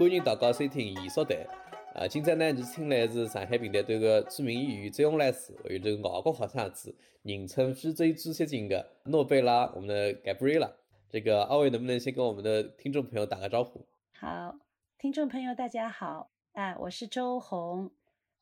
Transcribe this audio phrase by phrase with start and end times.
[0.00, 1.46] 欢迎大家收听艺术台。
[1.94, 10.72] 啊，今朝呢，你请来是上海平台对个著名演员周恩来师，还有这个外国学生子，人称非洲朱锡金的诺贝拉，我们的 Gabriela。
[11.10, 13.86] 这个二位能不能先跟我们的听众朋友打个招呼？
[14.18, 14.56] 好，
[14.96, 17.90] 听众朋友大家好，啊，我是周红，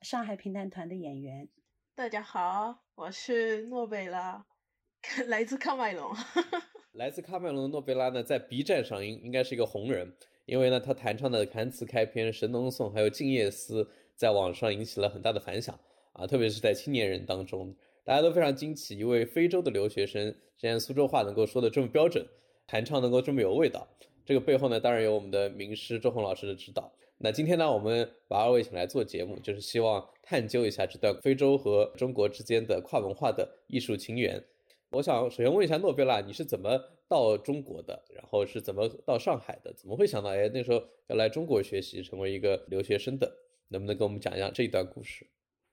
[0.02, 1.48] 上海评弹团的演员。
[1.96, 4.46] 大家好，我是诺贝拉，
[5.26, 6.14] 来自喀麦隆。
[6.94, 10.14] 来自喀麦隆的诺贝拉呢，在 B 站上应应该是一个红人，
[10.48, 13.84] 因为呢，他弹唱的《弹词开篇》《神农颂》还有《静夜思》
[14.16, 15.78] 在网上引起了很大的反响
[16.14, 22.26] 啊，特别是在青年人当中，大家都非常惊奇，一位非洲的留学生，竟然苏州话能够说的这么标准，
[22.66, 23.86] 弹唱能够这么有味道。
[24.24, 26.90] 这个背后呢，当然有我们的名师周红老师的指导。
[27.18, 34.42] 那今天呢，我们把二位请来做节目，就是希望探究一下这段非洲和中国之间的跨文化的艺术情缘。
[34.90, 36.78] 我想首先问一下诺贝拉，你是怎么
[37.08, 38.06] 到中国的？
[38.14, 39.72] 然后是怎么到上海的？
[39.74, 43.36] 怎么会想到哎那时候要来中国学习，成为一个留学生的？
[43.68, 45.28] 能不能跟我们讲一下这一段故事？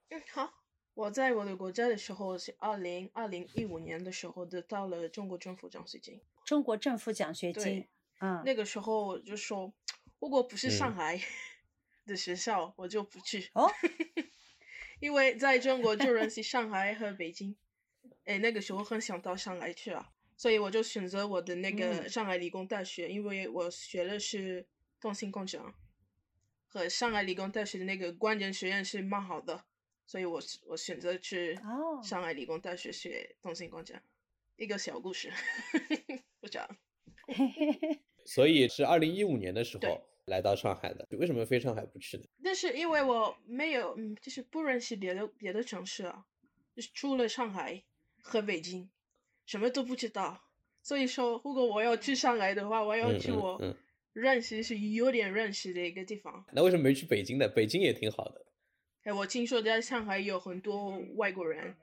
[0.10, 0.52] 嗯，好，
[0.94, 6.20] 我在我的国家的时候是二零二零一五年的时候得到了中国政府奖学金。
[6.44, 7.88] 中国政府奖学金，
[8.20, 9.74] 嗯，那个时候我就说，
[10.20, 11.22] 如果不是上海
[12.06, 13.72] 的学校，我就不去哦，
[15.00, 17.56] 因为在中国就认识上海和北京。
[18.26, 24.68] 哎，那个时候很想到上海去啊，所以我就选择我的那个上海理工大学，因为我学的是
[25.00, 25.74] 动信工程，
[26.68, 29.66] 和上海理工大学的那个关键学院是蛮好的，
[30.08, 31.56] 所以我我选择去
[32.04, 34.00] 上海理工大学学动信工程。
[34.58, 35.32] 一个小故事，
[36.42, 36.68] 不讲。
[38.26, 42.24] 所以是二零一五年的时候来到上海的，为什么非上海不去呢？
[42.38, 46.26] 那是因为我没有，嗯，就是不认识别的别的城市啊，
[46.76, 47.84] 就是除了上海。
[48.26, 48.90] 和北京，
[49.46, 50.42] 什么都不知道。
[50.82, 53.76] 所以说，如果我要去上海的话，我要去我
[54.14, 56.44] 认识是有点认识的一个地方。
[56.54, 57.48] 那为什么没去北京呢？
[57.48, 58.46] 北京也挺好的。
[59.04, 61.76] 哎，我听说在上海有很多外国人，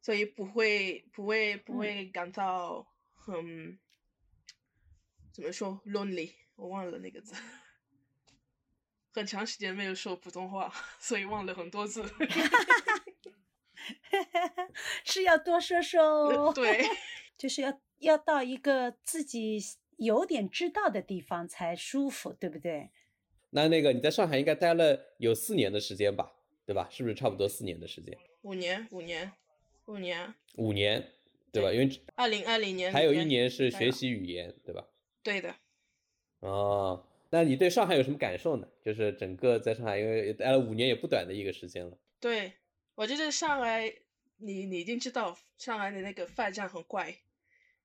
[0.00, 3.78] 所以不会不会不会感到很
[5.32, 6.32] 怎么说 lonely？
[6.54, 7.34] 我忘了那个字。
[9.14, 12.02] 很长时间没有说普通话，所以忘了很多字。
[15.04, 16.82] 是要多说说哦，对，
[17.36, 19.58] 就是要要到一个自己
[19.96, 22.90] 有点知道的地方才舒服，对不对？
[23.50, 26.32] 那那个你在上海应该待了有四年的时间吧，
[26.64, 26.88] 对吧？
[26.90, 28.16] 是不是差不多四年的时间？
[28.42, 29.32] 五年，五年，
[29.86, 31.12] 五年，五年，
[31.52, 31.70] 对吧？
[31.70, 34.86] 因为二零二零年还有一年是学习语言，对吧？
[35.22, 35.54] 对的。
[36.40, 38.66] 哦，那你对上海有什么感受呢？
[38.82, 41.96] 就是整个在上海，因为待了五年也不短的一个时间了。
[42.18, 42.52] 对。
[43.02, 43.92] 我觉得上海，
[44.36, 47.16] 你你已经知道上海的那个发展很快，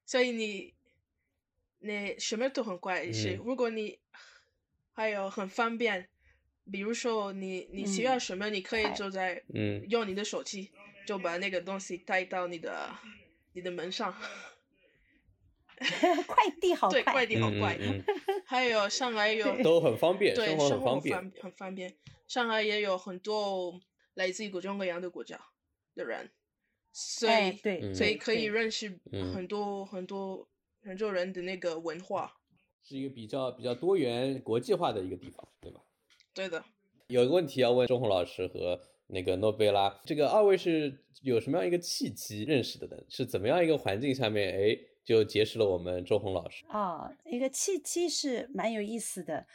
[0.05, 0.75] 所以你
[1.79, 3.11] 你什么都很快。
[3.11, 3.97] 是如果你
[4.93, 6.07] 还有很方便，
[6.71, 10.69] 比如说你你需要什么，你可以就在嗯用你的手机
[11.07, 12.87] 就把那个东西带到你的
[13.53, 14.15] 你的门上。
[16.27, 17.75] 快递好快， 对，快递好快。
[18.45, 21.95] 还有上海有都很方便，对，生活很方便，很方便。
[22.27, 23.81] 上海也有很多。
[24.17, 25.39] 来自于各种各样的国家
[25.95, 26.29] 的人，
[26.91, 28.99] 所以对，所以可以认识
[29.33, 30.49] 很多很多
[30.81, 32.33] 很多人的那个文化，
[32.81, 35.79] 是一个比较比较多元国际化的一个地方，对吧？
[36.33, 36.63] 对的。
[37.07, 42.97] 有一个问题要问钟红老师和那个诺贝拉，这个二位是有什么样一个契机认识的呢？
[43.07, 46.65] 是怎么样一个环境下面，哎，就结识了我们钟红老师？
[46.69, 49.45] 哦，一个契机是蛮有意思的。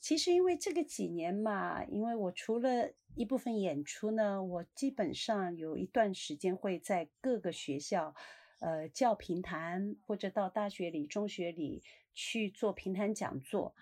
[0.00, 8.14] 其实因为这个几年嘛，因为我除了一部分演出呢，我基本上有一段时间会在各个学校，
[8.60, 11.82] 呃，教评弹或者到大学里、中学里
[12.14, 13.74] 去做评弹讲座。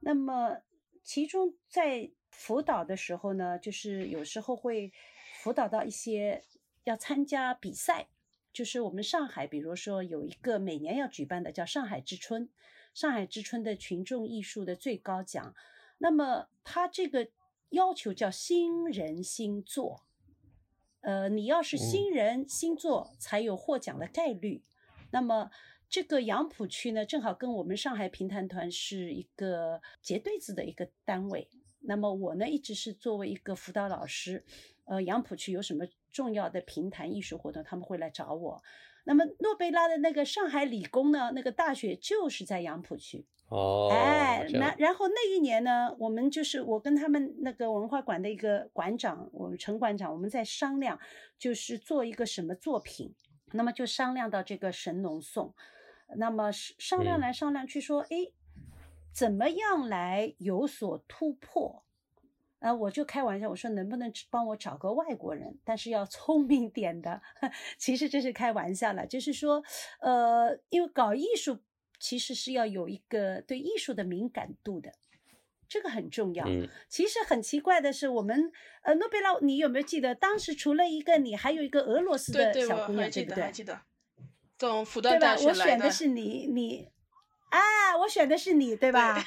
[0.00, 0.62] 那么
[1.02, 4.92] 其中在辅导的时候呢，就是有时候会
[5.42, 6.42] 辅导到一些
[6.84, 8.08] 要参加比赛，
[8.50, 12.48] 就是我们上海，比如说有一个每年要举办的叫上海之春。
[12.94, 15.54] 上海之春的群众艺术的最高奖，
[15.98, 17.28] 那么他这个
[17.70, 20.02] 要求叫新人新作，
[21.00, 24.62] 呃，你要是新人新作才有获奖的概率。
[25.10, 25.50] 那么
[25.88, 31.48] 这个杨浦区呢，正好跟我们上海评弹团是一个结对子的一个单位。
[31.80, 34.44] 那么我呢，一直是作为一个辅导老师，
[34.84, 38.62] 呃，杨浦区有什么重要的评弹艺术活动，他们会来找我。
[39.04, 43.26] 那么诺贝拉的那个上海理工呢，那个大学就是在杨浦区。
[43.48, 50.98] 哦，哎，那然后那一年呢，我们就是我跟他们那个文化馆的一个馆长，我们陈馆长，我们在商量，
[51.38, 53.14] 就是做一个什么作品。
[53.52, 55.54] 那么就商量到这个《神农颂》，
[56.16, 58.32] 那么商量来商量去说，哎，
[59.12, 61.84] 怎么样来有所突破？
[62.58, 67.22] 啊，我就开玩笑，我说能不能帮我找个外国人，但是要聪明点的。
[67.78, 69.62] 其实这是开玩笑了，就是说，
[70.00, 71.60] 呃，因为搞艺术
[71.98, 74.92] 其实是要有一个对艺术的敏感度的，
[75.68, 76.46] 这个很重要。
[76.46, 78.50] 嗯其实很奇怪的是，我们
[78.82, 83.50] 呃诺贝拉，你有没有记得当时除了一个你，还有一个俄罗斯对对，的小姑娘，记得，对不对还？
[83.52, 83.80] 记得，
[84.58, 85.36] 从复旦对吧大？
[85.36, 86.88] 学我选的是你，你
[87.50, 89.24] 啊，我选的是你，对吧？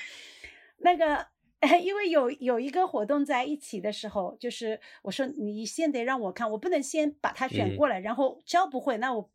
[0.77, 1.27] 那个，
[1.83, 9.30] 因为有有一个活动在一起的时候，就是我说你先得让我看，我不能先把他选嗯过来，然后教不会，那我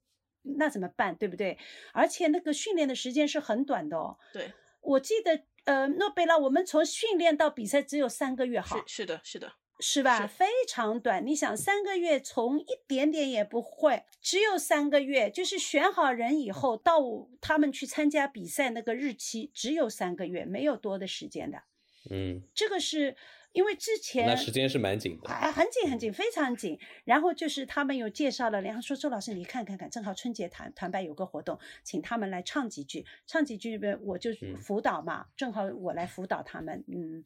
[0.58, 1.58] 那怎么办，对不对？
[1.92, 4.16] 而且那个训练的时间是很短的哦。
[4.32, 10.20] 对，我记得，呃，诺贝拉，我们从训练到比赛只有三个月，是好，是的，是的，是吧？
[10.20, 11.26] 是非常短。
[11.26, 17.00] 你想，三个月从一点点也不会，只有三个月，就是选好人以后到
[17.40, 21.62] 他们去参加比赛那个日期只有三个月，没有多的时间的。
[22.10, 23.16] 嗯，这个是
[23.54, 25.30] 因为之前那时间是蛮紧的。
[25.30, 26.78] 啊，很紧很紧，非常紧。
[27.04, 34.58] 然后就是他们有介绍了，然后说周老师你看看看，正好春节团团拜有个活动，请他们来唱几句，唱几句呗，我就嗯。
[34.58, 37.24] 辅导嘛，正好我来辅导他们，嗯，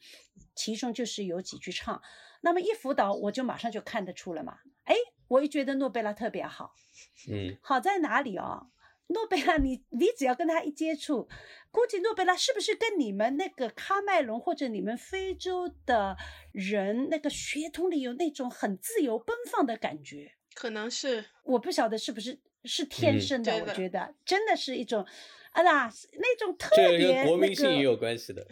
[0.55, 2.01] 其中就是有几句唱，
[2.43, 4.95] 那么一辅导我就马上就看得出了嘛，哎，
[5.29, 6.75] 我也觉得诺贝拉特别好，
[7.31, 7.57] 嗯。
[7.63, 8.69] 好在哪里哦？
[9.09, 11.29] 诺贝拉你，你只要跟他一接触，
[11.71, 16.17] 估计诺贝拉是不是跟你们那个喀麦隆或者你们非洲的
[16.53, 20.33] 人那个血统里有那种很自由奔放的感觉？
[20.55, 25.07] 可能是我不晓得是不是是天嗯生的，我觉得真的是一种，
[25.53, 28.47] 啊啦，那种特这个别跟国那个民性也有关系的。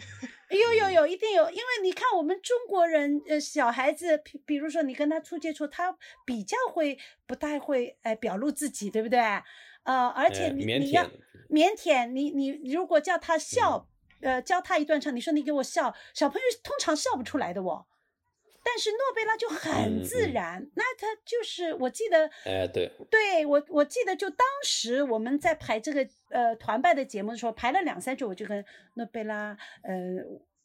[0.48, 9.18] 有有有，一定有，因为你看我们中国人，呃，小孩子，比比如说你跟他初接触，他比较会不太会，哎、表露自己，对不对？
[9.86, 11.10] 呃，而且你你要腆
[11.48, 13.88] 腼腆，你你如果叫他笑，
[14.20, 17.86] 嗯呃，教他一段唱，你说你给我笑，小朋友通常笑不出来的哦。
[18.68, 20.04] 但是诺贝拉就很嗯嗯。
[20.04, 29.94] 自然，那他就是我记得，哎，对，对我我记得就当时我们在排这个呃团拜的节目的时候，排了两三句，我就跟诺贝拉呃，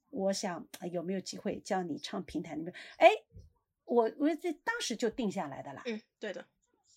[0.09, 3.11] 我想呃有没有机会叫你唱平台里面，哎，
[3.85, 6.43] 我我这当时就定下来的啦，嗯，对的，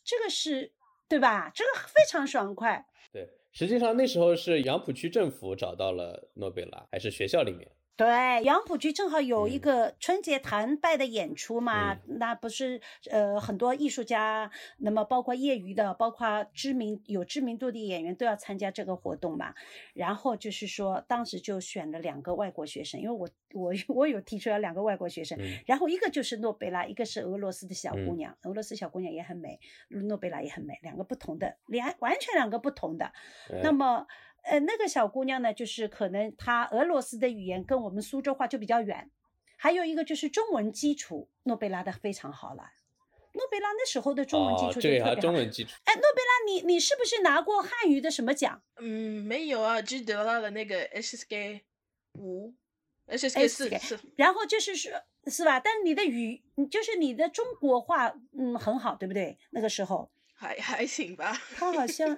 [0.04, 0.72] 这个是
[1.08, 1.50] 对吧？
[1.54, 7.70] 这个非常爽快，对，实际上那时候是杨浦区政府找到了诺贝拉，还是学校里面？
[7.96, 9.60] 对，杨浦区正好有一嗯。
[9.60, 19.54] 个春节团拜的演出嘛，那不是呃很多艺术家，那么包括业余的，包括知名有知名度的演员都要参加这个活动嘛。
[19.92, 25.60] 然后就是说，当时就选了两个外国学生，因为我我 我有提出要两个外国学生，嗯。
[25.64, 28.16] 然后一个就是诺贝拉，一个是俄罗斯的小姑嗯。
[28.16, 33.12] 娘，俄罗斯小姑娘也很美，诺贝拉也很美，两个不同的，两完全两个不同的。
[33.52, 33.60] 哎。
[33.62, 34.06] 那么，
[34.44, 39.10] 呃，那个小姑娘呢，就是可能她俄罗斯的语言跟我们苏州话就比较远，
[39.56, 42.72] 还有一个就是中文基础，诺贝拉的非常好了。
[43.32, 45.32] 诺贝拉那时候的中文基哦础，就这个还特别好。
[45.32, 45.70] 中文基础。
[45.84, 51.62] 哎，诺贝拉，你你是不是拿过汉语的什么奖嗯，没有啊，只得到了那个 SSK
[52.18, 52.54] 五
[53.08, 54.92] ，SSK 四 SSK 四，然后就是说，
[55.26, 55.58] 是吧？
[55.58, 59.36] 但你的语，就是你的中国话，嗯，很好，对不对？
[59.50, 61.32] 那个时候，还还行吧。
[61.56, 62.16] 他好像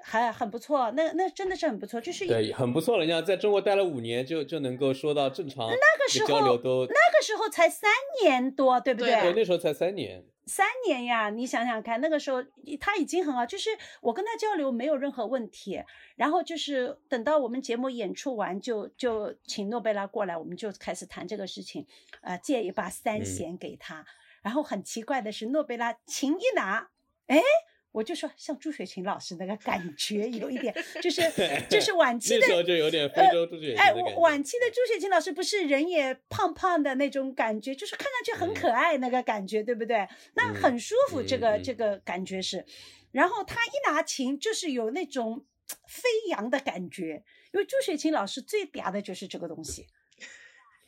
[0.00, 3.04] 还很不错，那那真的是很不错，就是对，很不错了。
[3.04, 7.90] 你想在中国待了五年就，就能够说到正常，那个时交流候都，那个时候才三
[8.22, 10.24] 年多，对不对对，那时候才三年。
[10.46, 12.42] 三年呀，你想想看，那个时候
[12.80, 13.68] 他已经很好，就是
[14.00, 15.82] 我跟他交流没有任何问题。
[16.16, 21.86] 然后就是等到我们节目演出完就，就请诺贝拉过来，我们就开始谈这个事情，
[22.22, 24.06] 啊、借一把三嗯弦给他。
[24.40, 26.88] 然后很奇怪的是，诺贝拉琴一拿，
[27.26, 27.42] 哎。
[27.90, 31.22] 我就说像朱雪琴老师那个感觉有一点，就是
[31.68, 34.20] 就是晚期的那时候就有点非洲朱雪琴哎，我。
[34.20, 40.06] 晚期的朱雪琴老师不是人也胖胖的那种感觉，就是看上去很可爱那个感觉，对不对？
[40.34, 42.64] 那嗯很舒服，这个、这个感觉是。
[43.10, 45.46] 然后他一拿琴，就是有那种
[45.86, 49.86] 飞扬的感觉，因为朱雪琴老师最嗲的就是这个东西，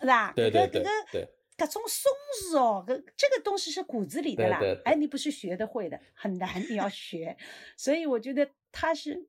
[0.00, 0.33] 是吧？
[0.37, 1.28] 对对对对，
[1.61, 2.11] 搿种松
[2.50, 4.59] 弛哦，搿这个东西是骨子里的啦。
[4.59, 7.37] 对对对哎，你不是学得会的，很难，你要学。
[7.76, 9.26] 所以我觉得他是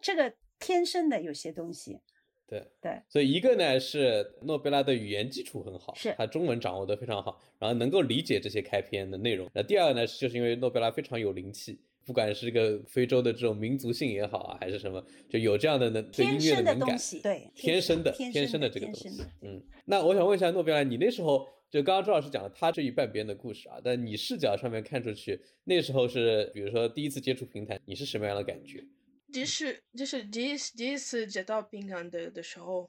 [0.00, 2.00] 这个天生的有些东西。
[2.46, 9.50] 对对，所以一个呢是诺贝拉的语言基础很好，是他中文掌握的非常好，然后能够理解这些开篇的内容。
[9.54, 19.08] 那第二呢，就是因为诺贝拉非常有灵气，不管是这个非洲的这种民族性也好啊，还是什么，就有这样的能对音天生的乐敏感，东西，对，天生的天天生的的这个东西。
[19.40, 28.86] 嗯，那我想问一下诺贝拉，你那时候就刚刚周老师讲了他这一半边的故事啊，但你视角上面看出去，那时候是比如说第一次接触平台，你是什么样的感觉？
[29.32, 32.88] 就是就是第一次第一次接到平台的的时候，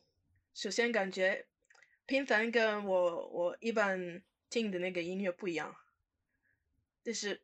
[0.54, 1.48] 首先感觉
[2.06, 5.76] 平台跟我我一般听的那个音乐不一样，
[7.04, 7.42] 就是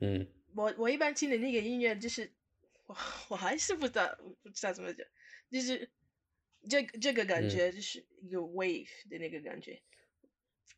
[0.00, 2.28] 嗯我我一般听的那个音乐就是
[2.86, 2.96] 我
[3.28, 5.06] 我还是不知道不知道怎么讲，
[5.48, 5.88] 就是
[6.68, 9.80] 这这个感嗯觉就是有 wave 的那个感觉，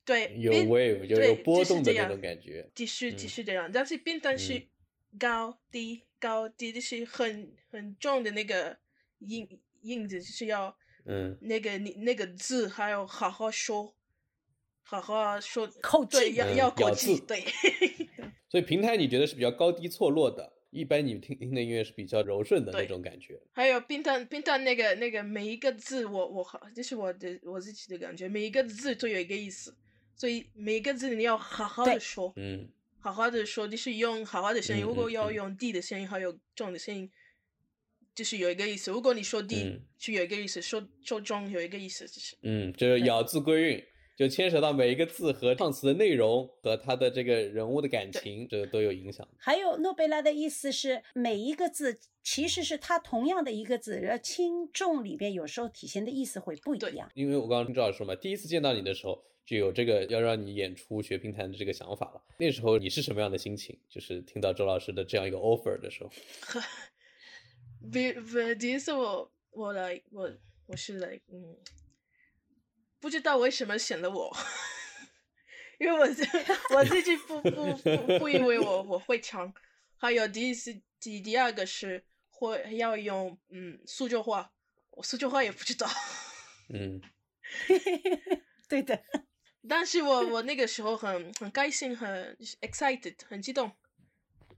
[0.04, 2.68] 对，有 wave 就对有波就是这样动的那种感觉。
[2.74, 4.66] 继续继嗯续这样，但是冰单是嗯
[5.18, 8.76] 高低高低，就是很很重的那个
[9.20, 9.48] 音
[9.80, 13.94] 音子，就是要嗯那个你那个字还要好好说，
[14.82, 17.44] 好好说口对，要要口咬技，字对
[18.48, 23.40] 所以平台你觉得是比较高低错落的，一般你听听的音乐是比较柔顺的那种感觉。
[23.52, 29.74] 还有冰蛋冰蛋那个那个每一个字我我好，这是我的我自己的感觉，每一个字都有一个意思，
[30.16, 32.32] 所以每个字你要好好的说。
[32.36, 32.68] 嗯
[33.00, 34.82] 好好的说，就是用好好的声音。
[34.82, 37.10] 嗯如果要用低的声音，还有重的声音，
[38.14, 38.90] 就是有一个意思。
[38.90, 43.84] 如果你说低，嗯就有一个意思；说说重有一个意思，就是嗯，就是咬字归韵，
[44.16, 49.28] 就牵扯到每一个字和唱词的内容和他的这个人物的感情，这个都有影响。
[49.36, 57.10] 还有诺贝拉的意思是每一个字其实是它同样的一个字，而轻重里边有时候体现的意思会不一样。
[57.12, 62.22] 因为我刚刚听赵老师说嘛，第一次见到你的时候就有这个要让你演出学评弹的这个想法了。
[62.38, 63.78] 那时候你是什么样的心情？
[63.88, 66.10] 就是听到周老师的这样一个 offer 的时候，
[67.92, 70.32] 比比第一次我我来我
[70.66, 71.56] 我是来嗯，
[72.98, 74.34] 不知道为什么选了我，
[75.78, 76.24] 因为我自
[76.74, 79.52] 我自己不 不不不以为我我会唱，
[79.96, 84.52] 还有第一次第第二个是会要用嗯苏州话，
[84.90, 85.86] 我苏州话也不知道。
[86.70, 87.00] 嗯
[88.68, 89.04] 对的，
[89.68, 93.72] 但是我我那个时候很很开心，很 excited，很激动，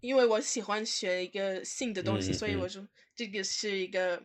[0.00, 4.22] 因为我喜欢学一个新的东西，嗯嗯嗯所以我说这个是一个，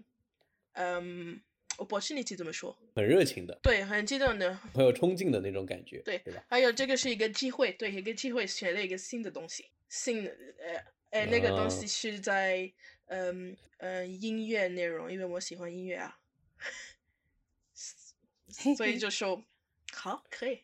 [0.74, 1.40] 嗯
[1.78, 2.78] ，opportunity 怎么说？
[2.96, 4.54] 很热情的，对，很激动的。
[4.74, 6.44] 很有冲劲的那种感觉，对对吧？
[6.50, 12.72] 还有这个是一个机会，对，一个机会学了一个新的东西，新的呃呃那个东西哦是在
[13.06, 16.20] 嗯呃音乐内容，因为我喜欢音乐啊，
[18.76, 19.46] 所以就说
[19.94, 20.60] 好可以，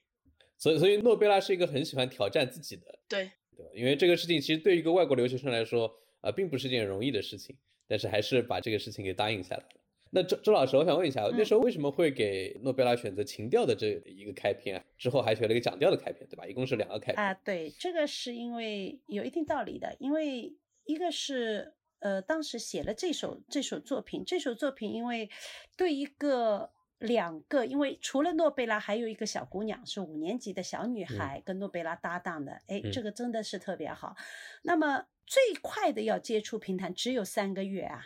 [0.58, 3.32] 所以所以诺贝拉是一个很喜欢挑战自己的，对。
[3.56, 3.66] 对？
[3.74, 7.56] 因为这个事情其实对于一个外国留学生来说，啊、并不是件容易的事情，
[7.88, 9.70] 但是还是把这个事情给答应下来了。
[10.12, 14.86] 那周周老师，我想问一下，那时候为什么会给诺贝拉选择情调的这一个开篇啊？
[14.98, 16.46] 之后还选了一个讲调的开篇，对吧？
[16.46, 17.24] 一共是两个开篇。
[17.24, 25.30] 啊，对，这个是因为有一定道理的，因为一个是呃，当时写了这首这首作品，这首作品因为
[25.76, 26.70] 对一个
[27.00, 34.16] 两个，因为除了诺贝拉，还有一个小姑娘是五年级的小女孩跟诺贝拉搭档的，哎、嗯这个真的是特别好。
[34.64, 38.06] 那么最快的要接触评弹只有三个月啊，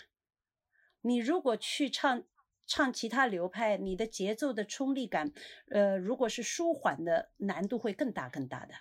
[1.02, 2.24] 你如果去唱。
[2.68, 5.34] 唱其他流派，你的节奏的冲力感，
[5.72, 8.74] 呃，如果是舒缓的，难度会更大更大的。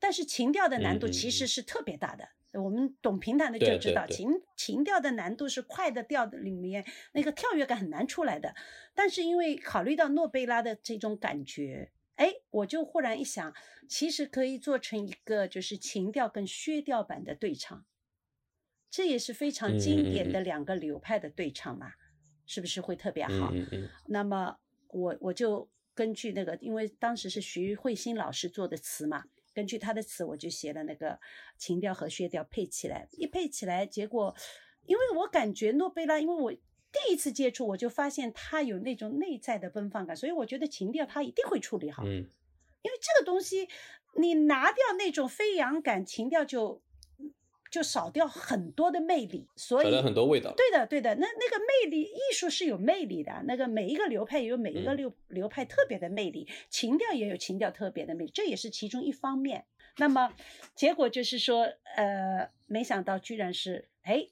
[0.00, 8.54] 但是情调的难度其实是特别大的，我们懂评弹的就知道，情情调的难度是快的调的里面那个跳跃感很难出来的。
[8.94, 13.54] 但是因为考虑到诺贝拉的这种感觉，哎，我就忽然一想，
[13.88, 17.84] 其实可以做成一个就是情调跟薛调版的对唱，
[18.90, 21.92] 这也是非常经典的两个流派的对唱嘛，
[22.46, 23.52] 是不是会特别好？
[24.06, 24.56] 那么
[24.88, 29.24] 我我就根据那个，因为当时是徐慧欣老师做的词嘛，
[29.56, 31.18] 根据他的词，我就写了那个
[31.56, 34.36] 情调和薛调配起来，一配起来，结果
[34.84, 42.28] 因为我感觉诺贝拉，因为我第一次接触，我就发现他有那种内在的奔放感，所以我觉得情调他一定会处理好，嗯。
[42.82, 43.66] 因为这个东西
[44.16, 46.82] 你拿掉那种飞扬感，情调就
[47.76, 50.54] 就少掉很多的魅力，所以少了很多味道。
[50.56, 53.42] 对的，对的，那那个魅力，艺术是有魅力的。
[53.44, 59.66] 那个每一个流派也有每一个嗯流、流派特别的魅力，情调也有情调特别的魅力，这也是其中一方面。
[59.98, 60.32] 那么
[60.74, 64.26] 结果就是说，呃，没想到居然是哎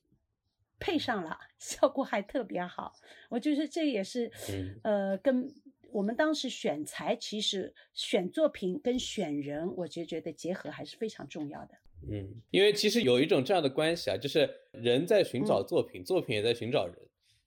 [0.80, 2.94] 配上了，效果还特别好。
[3.28, 5.52] 我就是这也是嗯呃跟
[5.92, 11.74] 我们当时选材，其实选作品跟选人，我就觉得结合还是非常重要的。
[12.10, 16.94] 嗯，因为其实有一种这样的关系啊，就是人在寻找嗯作品，作品也在寻找人。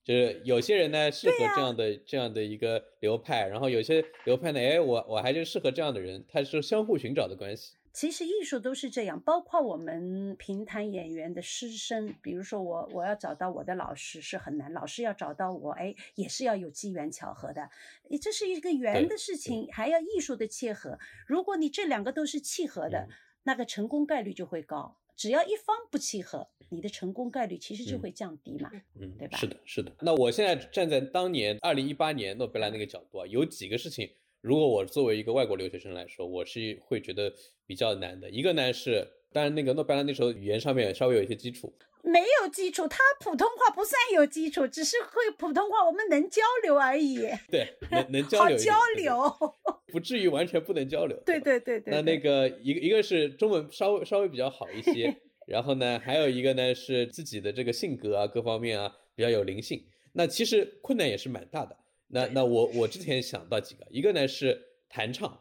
[0.04, 7.74] 就是有些人呢适合这样的、这样的一个流派，然后有些流派呢，哎，我我还就适合这样的人，它是相互寻找的关系。
[7.92, 17.70] 其实艺术都是这样，包括我们评弹演员的师生，比如说我我要找到我的老师是很难，老师要找到我，哎，也是要有机缘巧合的，
[18.10, 20.98] 诶这是一个缘的事情，还要艺术的契合。
[21.26, 23.10] 如果你这两个都是契合的，嗯
[23.48, 24.98] 那个成功概率就会高。
[25.16, 28.70] 只要一方不契合，你的成功概率其实就嗯会降低嘛。
[29.00, 29.90] 嗯，对吧是的，是的。
[30.02, 34.12] 那我现在站在当年二零一八年诺贝尔那个角度啊，有几个事情，
[34.42, 37.34] 如果我作为一个外国留学生来说，我是会觉得
[37.66, 38.30] 比较难的。
[38.30, 47.18] 一个呢是，当然那个诺贝尔那时候语言上面稍微有一些基础，没有基础，他普通话不算有基础，只是会普通话，我们能交流而已，
[47.52, 49.56] 对，能能交流交流。
[49.88, 51.18] 不至于完全不能交流。
[51.26, 51.94] 对吧对对对。
[51.94, 55.16] 那那个一个一个是中文稍微稍微比较好一些，
[55.48, 59.86] 然后呢，还有一个呢是自己的这个性格啊各方面啊比较有灵性。
[60.14, 61.78] 那其实困难也是蛮大的。
[62.08, 65.40] 那那我我之前想到几个，一个呢是弹唱，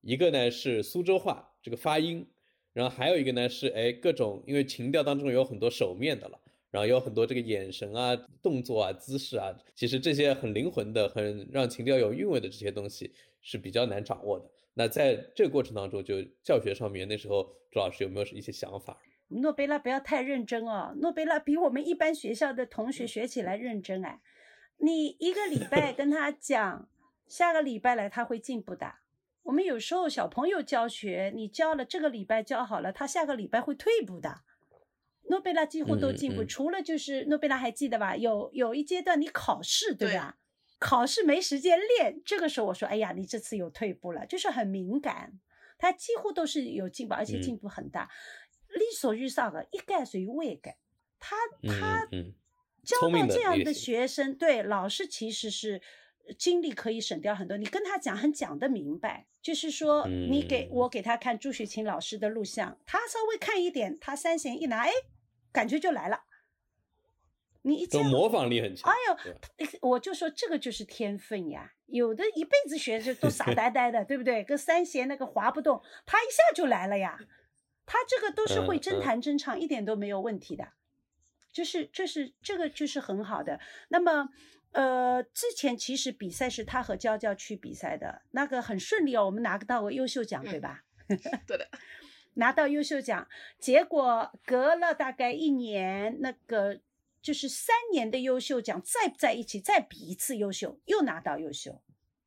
[0.00, 2.26] 一个呢是苏州话这个发音，
[2.72, 6.40] 然后还有一个呢是哎各种因为情调当中有很多手面的了。
[6.72, 14.48] 然后有很多这个眼神啊、动作啊、姿势啊，其实这些很灵魂的、很让情调有韵味的这些东西是比较难掌握的。
[14.74, 18.96] 那在这个过程当中，就教学上面，那时候朱老师有没有一些想法？
[19.26, 24.20] 诺贝拉不要太认真哦，诺贝拉比我们一般学校的同学学起来认真哎。
[24.76, 26.88] 你一个礼拜跟他讲，
[27.26, 28.94] 下个礼拜来他会进步的。
[29.42, 34.42] 我们有时候小朋友教学，你教了这个礼拜教好了，他下个礼拜会退步的。
[35.28, 38.16] 诺贝拉几乎都进步，嗯嗯除了就是诺贝拉还记得吧？
[38.16, 40.38] 有有一阶段你考试对对吧？
[40.78, 45.38] 考试没时间练，这个时候我说，哎呀，你这次有退步了，就是很敏感。
[45.78, 48.10] 他几乎都是有进步，而且嗯进步很大。
[48.68, 50.78] 力所欲上的，一概属于未改。
[51.18, 52.06] 他他
[52.82, 55.82] 教到这样的学生，对老师其实是
[56.34, 57.56] 精力可以省掉很多。
[57.56, 64.92] 你跟他讲，很讲得明白，就是说你给嗯我给他看朱雪琴老师的录像，他稍微看一点，他三弦一拿，哎，
[65.52, 66.24] 感觉就来了。
[67.62, 68.90] 你一这样这种模仿力很强。
[68.90, 74.42] 哎呦我就说这个就是天分呀，有的一辈子学就都傻呆呆的，对不对？
[74.42, 77.18] 跟三弦那个滑不动，他一下就来了呀。
[77.84, 80.68] 他这个都是会真弹真唱，一点都没有问题的。
[81.52, 83.58] 就是这是这个就是很好的。
[83.88, 84.28] 那么
[84.72, 90.84] 呃，之前其实比赛是他和娇娇去比赛的，那个很顺利哦，我们拿到个优秀奖，对嗯吧？
[91.46, 91.68] 对的，
[92.34, 93.26] 拿到优秀奖，
[93.58, 96.80] 结果隔了大概一年，那个
[97.20, 101.82] 就是三年的优秀奖再在一起再比一次优秀，又拿到优秀，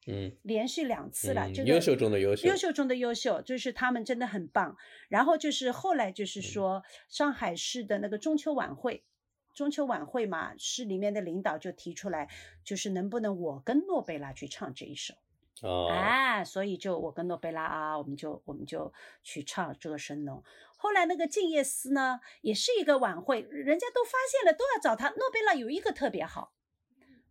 [0.07, 1.47] 嗯，连续两次了。
[1.47, 4.75] 嗯这个优秀中的优秀优秀中的优秀，就是他们真的很棒。
[5.07, 9.05] 然后就是后来就是嗯说上海市的那个中秋晚会。
[9.53, 12.27] 中秋晚会嘛，市里面的领导就提出来，
[12.63, 15.13] 就是能不能我跟诺贝拉去唱这一首。
[15.61, 18.91] 哦，哎，所以就我跟诺贝拉啊，我们就我们就
[19.23, 20.43] 去唱这个神农。
[20.75, 25.09] 后来那个静夜思呢，也是一个晚会，人家都发现了，都要找他。
[25.11, 26.51] 诺贝拉有一个特别好，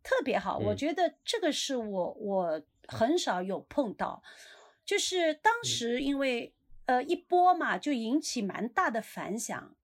[0.02, 4.22] 特别好，我嗯觉得这个是我我很少有碰到，
[4.85, 6.54] 就是当时因为
[6.87, 9.74] 呃一播嘛，就引起蛮大的反响，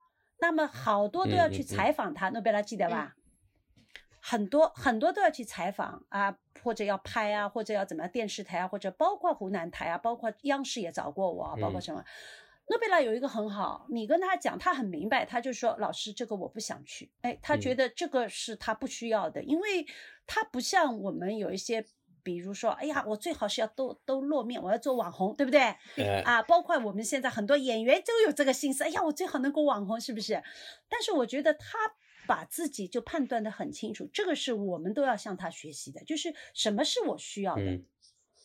[0.40, 3.14] 那么好多都要去采访他，诺贝拉记得吧？
[4.20, 11.82] 很多很多都要去采访啊，或者要拍啊，或者要怎么样，电视台啊，或者包括湖南台啊，包括央视也找过我啊，包括嗯。
[11.82, 12.04] 什么。
[12.70, 17.76] 诺贝拉有一个很好，你跟他讲，他很明白，他就说老师这个我不想去，哎，他觉嗯。
[17.76, 19.86] 得这个是他不需要的，因为
[20.26, 21.86] 他不像我们有一些，
[22.28, 25.60] 比如说，哎呀，我最好是要都都露面，我要做网红，对不对？
[25.96, 30.42] 哎，啊，包括我们现在很多演员都有这个心思，哎呀，我最好能够网红，是不是？
[30.90, 31.78] 但是我觉得他
[32.26, 37.86] 把自己就判断的很清楚，这个是我们都要向他学习的，就是什么是我需要的，嗯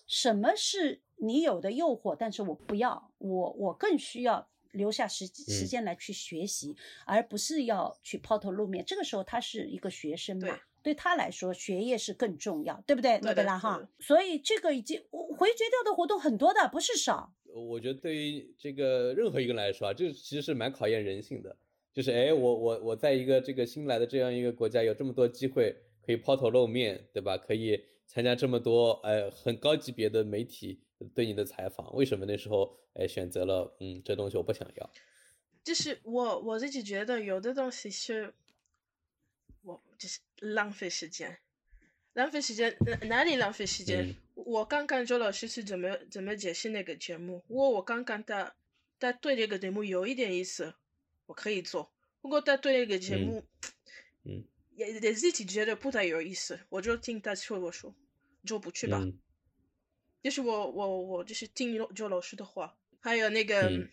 [0.08, 8.86] 什么是你有的诱惑，但是我不要，我我更需要留下时时嗯间来去学习，而不是要去抛头露面。
[8.86, 10.48] 这个时候他是一个学生嘛。
[10.84, 13.90] 对对他来说，学业是更重要，对不对，对的诺贝拉哈？
[14.00, 17.34] 所以这个已经回绝掉的活动很多的，不是少。
[17.46, 21.56] 我觉得对于这个任何一个人来说啊，这其实是蛮考验人性的。
[21.94, 27.38] 就是哎，我我我在一个这个新来的这样一个国家，有这么多机会可以抛头露面，对吧？
[27.38, 30.82] 可以参加这么多呃很高级别的媒体
[31.16, 34.90] 对你的采访，为什么那时候哎选择了嗯这东西我不想要？
[35.64, 38.34] 就是我我自己觉得有的东西是，
[39.62, 40.20] 我就是
[40.54, 41.40] 浪费时间，
[42.14, 44.08] 浪费时间哪哪里浪费时间？
[44.08, 47.44] 嗯我刚刚周老师是怎么怎么解释那个节目？
[47.48, 48.56] 如果我刚刚他
[49.00, 50.74] 他对这个节目有一点意思，
[51.28, 53.46] 我可以做；不过他对那个节嗯目，
[54.24, 54.44] 嗯
[54.76, 57.94] 也也自己觉得不太有意思，我就听他说我说，
[58.42, 58.98] 你就不去吧。
[59.02, 59.18] 嗯
[60.24, 63.88] 就是我我我就是听周老师的话，还有那个嗯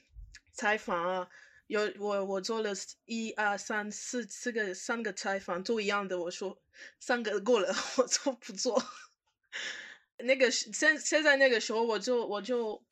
[0.53, 1.29] 采访啊，
[1.71, 2.73] 有我我做了
[3.05, 6.61] 一二三四四个三个采访都一样的，我说
[6.99, 8.83] 三个够了，我就不做。
[10.19, 12.83] 那个是现现在那个时候我就我就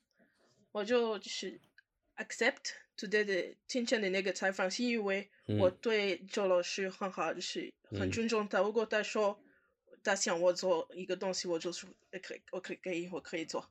[0.71, 1.61] 我就就是
[2.19, 8.61] accept Today 的今天的那个采访，是因为我嗯对周老师很好，就是很嗯尊重他。
[8.61, 9.43] 如果他说
[10.05, 13.69] 他想我做一个东西，我就说呃可以，我可以可以，我可以做。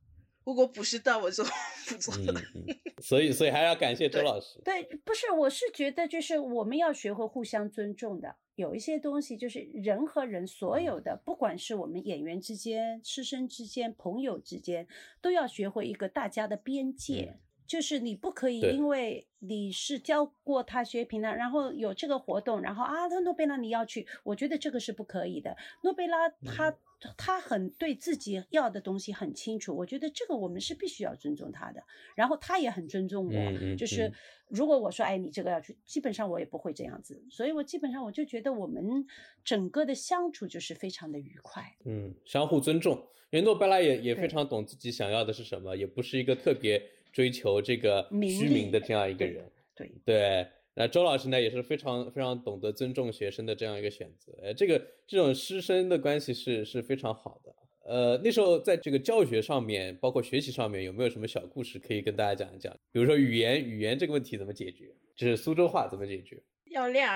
[0.48, 1.44] 如果不是到，我就
[1.90, 2.40] 不做了。
[2.56, 4.62] 嗯嗯，所以所以还要感谢周老师。
[4.64, 8.34] 对，不是，我是觉得就是我们要学会互相尊重的。
[8.56, 14.88] 有一些东西就是人和人所有的，不管是我们演员之间、师生之间、朋友之间，
[15.22, 17.34] 都要学会一个大家的边界。
[17.36, 25.58] 嗯就是你不可以因为你是教过他学评的，然后有这个活动，然后啊，他诺贝拉你要去，我觉得这个是不可以的。
[25.84, 26.74] 诺贝拉他、
[27.16, 31.84] 他很对自己要的东西很清楚，我觉得这个我们是必须要尊重他的，
[32.16, 34.14] 然后他也很尊重我，嗯嗯就是嗯
[34.50, 39.06] 如果我说哎你这个要去，基本上我也不会这样子，所以我基本上我就觉得我们
[39.44, 41.64] 整个的相处就是非常的愉快。
[41.86, 42.96] 嗯，相互尊重，
[43.30, 46.82] 因为诺贝拉也也非常懂自己想要的是什么，也不是一个特别
[47.12, 49.52] 追求这个名虚名的这样一个对人。
[49.76, 50.48] 对，对，
[50.80, 57.56] 那周老师呢也是非常非常懂得尊重学生的这样一个选择，呃，这个这种师生的关系是是非常好的。
[57.84, 62.72] 呃，那时候在这个教学上面，包括学习上面，有没有什么小故事可以跟大家讲一讲？
[62.92, 64.94] 比如说语言，语言这个问题怎么解决？
[65.16, 66.40] 就是苏州话怎么解决？
[66.66, 67.10] 要练，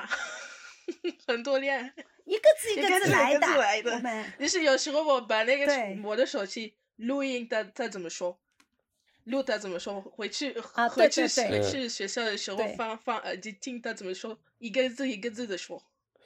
[1.27, 1.93] 很多练。
[2.25, 5.67] 一个字一一个字来的，字来的我们就是有时候我把那个
[6.03, 8.39] 我的手机录音，他他怎么说？
[9.25, 10.01] 录他怎么说？
[10.01, 15.81] 回去啊回去对对回去学校的时候放放耳机听他怎么说，一个字一个字的说，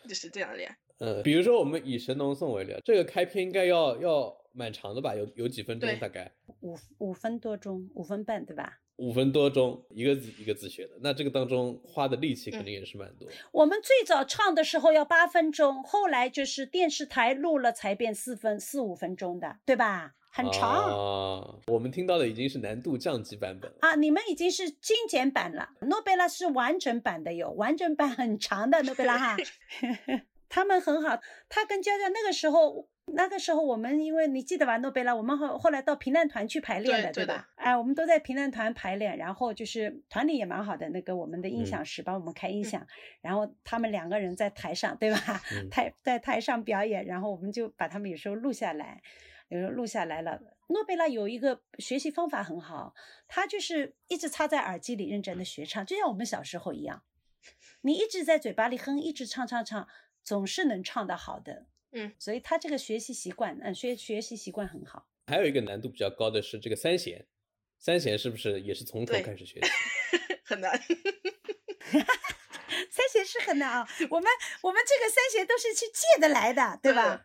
[0.07, 0.75] 就是这样练。
[0.97, 5.13] 呃，比如说我们以神农颂为例，这个开篇应该要要蛮长的吧？
[5.13, 6.31] 有有几分钟大概？
[6.61, 8.79] 五五分多钟，五分半对吧？
[8.95, 13.27] 五分多钟，一个字一个字学的，那这个当中花的力气肯嗯定也是蛮多。
[13.51, 20.15] 我们最早唱的时候要八分钟，后来就是电视台录了才变四分四五分钟的，对吧？
[20.35, 21.55] 很长啊。
[21.67, 23.77] 我们听到的已经是难度降级版本了。
[23.79, 23.95] 啊！
[23.95, 29.37] 你们已经是精简版了，诺贝拉是完整版的有，完整版很长的诺贝拉哈。
[30.49, 31.19] 他们很好，
[31.49, 37.49] 他跟娇娇那个时候，那个时候我们因为你记得吧，诺贝拉我们后后来到平弹团去排练的，对吧？
[37.55, 42.85] 哎，我们都在平弹团排练，然后就是团里也蛮好的，那个我们的音嗯响师帮我们开音响，
[43.21, 45.41] 然后他们两个人在台上，对吧？
[45.51, 49.01] 嗯台在台上表演，然后我们就把他们有时候录下来，
[49.49, 50.41] 有时候录下来了。
[50.67, 52.95] 诺贝拉有一个学习方法很好，
[53.27, 57.03] 他就是一直插在耳机里认真的学唱，就像我们小时候一样，
[57.81, 59.87] 你一直在嘴巴里哼，一直唱唱唱，
[60.23, 61.67] 总是能唱得好的。
[61.91, 65.07] 嗯，所以他这个学习习惯，嗯，学学习习惯很好。
[65.27, 67.25] 还有一个难度比较高的是这个三弦，
[67.77, 69.67] 三弦是不是也是从头开始学习？
[70.43, 70.79] 很难。
[72.89, 74.29] 三弦是很难啊，我们
[74.61, 77.23] 我们这个三弦都是去借的来的，对吧？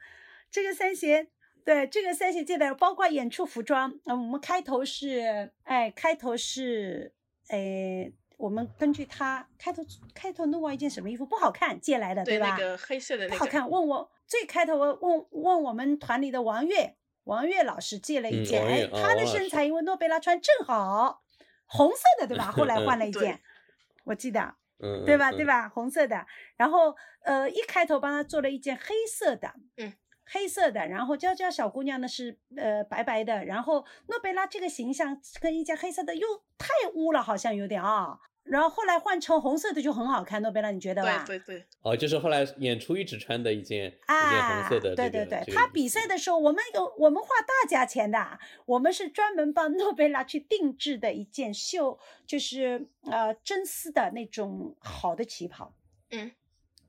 [0.50, 1.28] 这个三弦，
[1.64, 7.12] 对，这个三弦借的，包括演出服装，嗯，我们开头是，哎，开头是，
[7.48, 9.82] 哎，我们根据他开头
[10.14, 12.50] 开头弄过一件什么衣服不好看，借来的，对，吧？
[12.50, 21.22] 那个黑色的那个，不好看，问我最开头问问问我们团里的王悦，王悦老师借了一嗯件，哎王悦，哦他的身材因为诺贝拉穿正好，
[21.66, 22.50] 红色的对吧？
[22.50, 23.40] 后来换了一 件，
[24.04, 24.56] 我记得。
[24.82, 25.28] 嗯，对吧？
[25.30, 25.44] 嗯对？
[25.44, 25.68] 吧？
[25.68, 29.92] 红色的，然后呃，一开头帮他做了一件黑色的，嗯，
[30.32, 38.18] 黑色的，然后娇娇小姑娘呢是呃白白的，然后诺贝拉这个形象跟一件黑色的又太污了，好像有点啊。
[38.42, 41.24] 然后后来换成红色的就很好看，诺贝拉你觉得吧？
[41.26, 55.72] 对对对，哦，就是后来演出一直穿的一件一件啊，红色的这个，对对对，这个他比赛的时候，我们有我们花大价钱的，我们是专门帮诺贝拉去定制的一件绣，就是呃真丝的那种好的旗袍。
[56.10, 56.32] 嗯，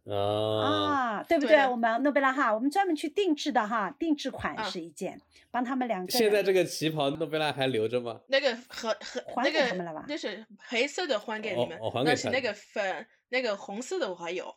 [0.05, 1.57] 啊，啊，对不对？
[1.57, 5.19] 对我们诺贝拉哈，我们专门去定制的哈，定制款啊是一件，
[5.51, 6.11] 帮他们两个。
[6.11, 8.19] 现在这个旗袍诺贝拉还留着吗？
[8.27, 14.53] 那个和和还那给他们了吧个那是黑色的还给你们哦哦还，给他们但是那个粉那个红色的我还有。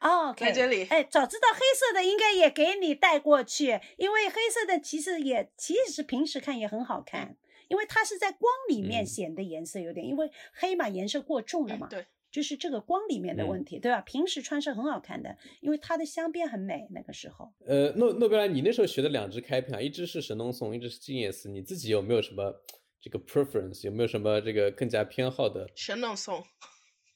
[0.00, 7.36] 哦 在这里哎，早知道黑色的应该也给你带过去，因为黑色的其实也其实平时看也很好看，
[7.68, 14.00] 因为它是在光里面嗯显得颜色有点，因为黑嘛颜色过重了嘛，嗯对，就是这个光里面的嗯问题，对吧？
[14.00, 17.52] 平时穿是很好看的，因为它的镶边很美，那个时候。
[17.66, 22.62] 呃，诺诺贝拉，你那时候学的两支开篇啊，一支是神农颂，一支是静夜思，你自己有没有什么
[23.00, 23.84] 这个 preference？
[23.84, 25.68] 有没有什么这个更加偏好的？
[25.74, 26.44] 神农颂。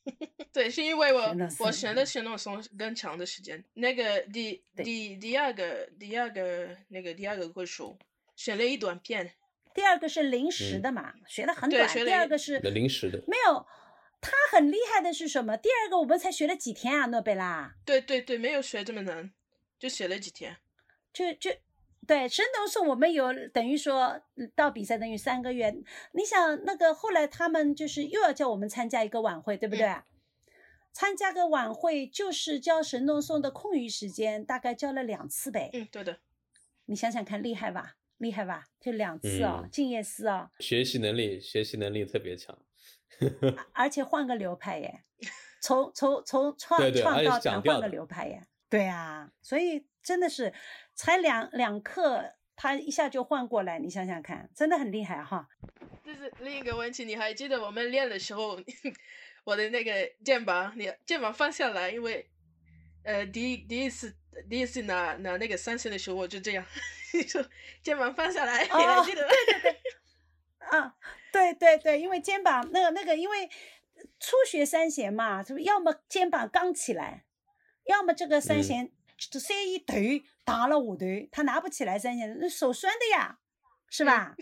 [0.53, 3.65] 对，是因为我我学的神农颂更长的时间。
[3.73, 7.97] 那个第第第二个第二个那个第二个歌手
[8.37, 9.33] 选了一短片，
[9.75, 11.89] 第二个是临时嗯的嘛，学的很短。
[11.89, 13.67] 第二个是临时的没有，
[14.25, 15.55] 他很厉害的是什么？
[15.55, 19.31] 第二个我们才学了几天啊，诺贝拉，对对对，没有学这么难，
[19.79, 20.57] 就学了几天。
[21.13, 21.51] 就就
[22.07, 24.23] 对，神农颂我们有等于说
[24.55, 25.75] 到比赛等于三个月。
[26.13, 29.95] 你想那个后来他们就是又要叫我们参加一个晚会，对不对？
[30.93, 35.69] 参加个晚会就是教神农颂的空余时间，大概教了两次呗。
[35.73, 36.19] 嗯，对的。
[36.87, 37.97] 你想想看，厉害吧？
[38.19, 38.65] 厉害吧？
[38.81, 40.51] 就两次哦，静夜思哦。
[40.61, 42.57] 学习能力，学习能力特别强。
[43.73, 45.05] 而且换个流派耶，
[45.61, 48.43] 从从从 创创造转换个流派耶。
[48.69, 50.53] 对啊，所以真的是
[50.95, 55.49] 才两两课，他一下就换过来，你想想看，真的很厉害哈。
[56.05, 58.59] 这是另一个问题，你还记得我们练的时候，
[59.45, 59.93] 我的那个
[60.25, 62.29] 肩膀，你肩膀放下来，因为
[63.05, 64.13] 呃，第一第一次
[64.51, 66.65] 第一次拿拿那个三线的时候，我就这样，
[67.13, 67.45] 你说
[67.81, 69.29] 肩膀放下来，你还记得？
[69.29, 70.97] 对对对，啊，
[71.35, 73.51] 对对对，因为肩膀那个那个，因为
[74.21, 77.25] 初学三弦嘛，是不要么肩膀刚起来。
[77.87, 79.95] 要么这个三弦这三一头
[80.45, 83.39] 打了下头，他拿不起来三弦，那手酸的呀，
[83.91, 84.37] 是吧？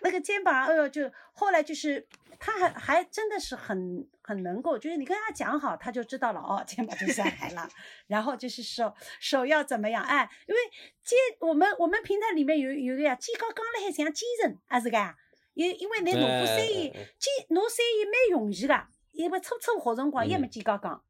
[0.00, 2.08] 那个肩膀，哎呦，就后来就是
[2.40, 7.68] 他还还真的是很很能够，就是你跟他讲好，他就知道了哦，肩膀就下来了。
[8.08, 10.02] 然后就是手手要怎么样？
[10.02, 10.60] 哎，因为
[11.04, 15.14] 肩我们我们平台里面有有个呀，肩高刚了还像肩人啊是个，
[15.54, 21.04] 因因为你弄过三一肩弄三一蛮容易的，因为初初学辰光也没肩高刚。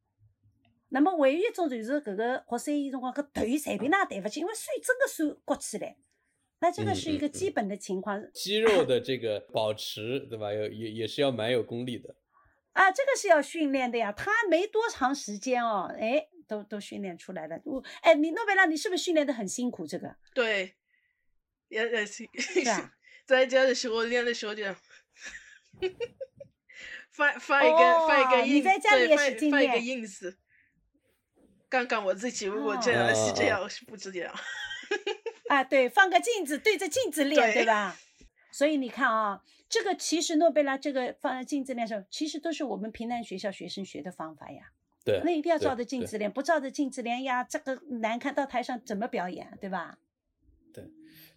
[0.89, 5.97] 那么还有一种就是搿个学三一辰光，搿头随便哪抬勿起，因为水真的水刮起来。
[6.59, 8.21] 那这个是一个基本的情况。
[8.33, 10.53] 肌肉的这个保持，对吧？
[10.53, 12.15] 要也也是要蛮有功力的。
[12.71, 14.11] 啊，这个是要训练的呀。
[14.11, 17.59] 他没多长时间哦，哎，都都训练出来了。
[17.65, 19.85] 我哎，你诺贝拉，你是不是训练的很辛苦？
[19.85, 20.75] 这个对，
[21.67, 22.29] 也也辛。
[22.37, 22.93] 是啊，
[23.25, 24.63] 在家的时候练的时候就
[27.09, 28.71] 发发一个发一个印，对，
[29.15, 30.37] 发发一个印子。
[31.69, 34.33] 刚刚我自己如果这样是这样，是不这样。
[35.47, 37.97] 啊，对，放个镜子对着镜子练，对吧？
[38.51, 44.71] 所以你看啊，这个其实诺贝拉这个放在镜子练时候，其实都是我们平南学校学生学的方法呀。
[45.03, 49.97] 对，那一定要照着镜子练，不照着镜子练呀，这个难看，到台上怎么表演，对吧？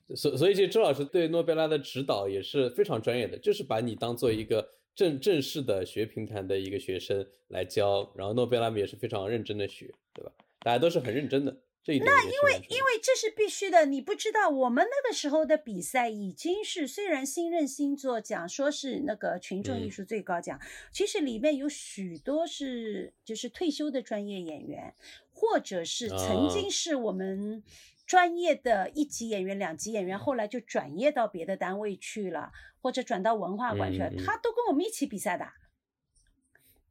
[0.07, 9.93] 对，所所以这周老师对诺贝拉的指导也是非常专业的，就是把你当做一个正正式的学评弹的一个学生来教，然后诺贝拉们也是非常认真的学。
[10.15, 10.33] 对吧？
[10.61, 20.59] 大家都是很认真的，这一点那因为因为这是必须的，你不知道我们那个时候的比赛已经是虽然新任星座奖说是那个群众艺术最高奖，
[20.91, 24.95] 其实里面有许多是就是退休的专业演员，
[25.35, 27.63] 或者是曾经是我们
[28.07, 35.47] 专业的一级演员、两级演员，后来就转业到别的单位去了，或者转到文化馆去了，他都跟我们一起比赛的。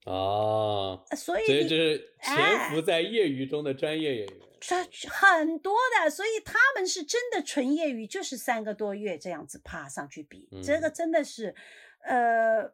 [0.06, 4.76] 哦，所以所以就是潜伏在业余中的专业演员，这
[5.10, 11.56] 很多的，所以他们是真的纯业余，就是三个多月这样子爬上去比，这个真的是，
[12.04, 12.72] 呃，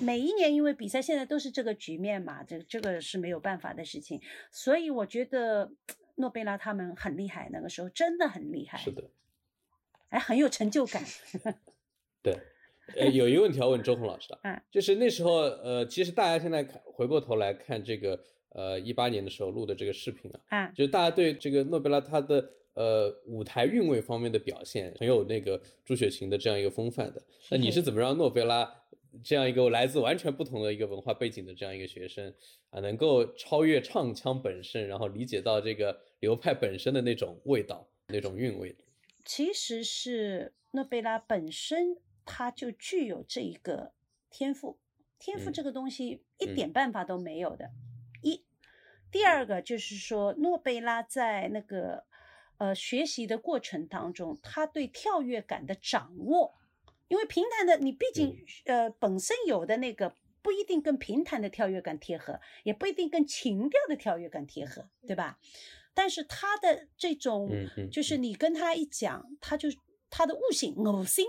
[0.00, 5.70] 每一年因为比赛现在都是这个局面嘛，这这个是没有办法的事情，所以我觉得
[6.16, 9.04] 诺贝拉他们很厉害，那个时候真的很厉害，是的，
[10.10, 11.02] 哎，很有成就感，
[12.22, 12.36] 对。
[12.94, 18.16] 呃，有一个问题要问周红老师的，嗯，就是那时候，呃，其实大家现在看回过头来看这个，
[18.50, 27.20] 呃，一八年的时候录的这个视频啊，嗯，就是大家对这个诺贝拉他的呃舞台韵味方面的表现很有那个朱雪琴的这样一个风范的。
[27.50, 28.72] 那你是怎么让诺贝拉
[29.24, 32.32] 这样一个来自完全不同的一个文化背景的这样一个学生
[32.70, 38.76] 啊，能够超越唱腔本身，然后理解到这个流派本身的那种味道、那种韵味？
[39.24, 41.98] 其实是诺贝拉本身。
[42.28, 43.92] 他就具有这一个
[44.30, 44.80] 天赋，
[45.16, 47.70] 天赋这个东西一点办法都没有的。
[48.20, 48.44] 一，
[49.12, 52.04] 第二个就是说，诺贝拉在那个
[52.58, 56.56] 呃学习的过程当中，他对跳跃感的掌握，
[57.06, 65.38] 因为平坦的你毕竟呃本身有的那个不一定跟平坦的跳跃感贴合，也不一定跟情调的跳跃感贴合，对吧？
[65.96, 67.50] 但是他的这种，
[67.90, 69.68] 就是你跟他一讲，他就
[70.10, 71.24] 他的悟性、悟性。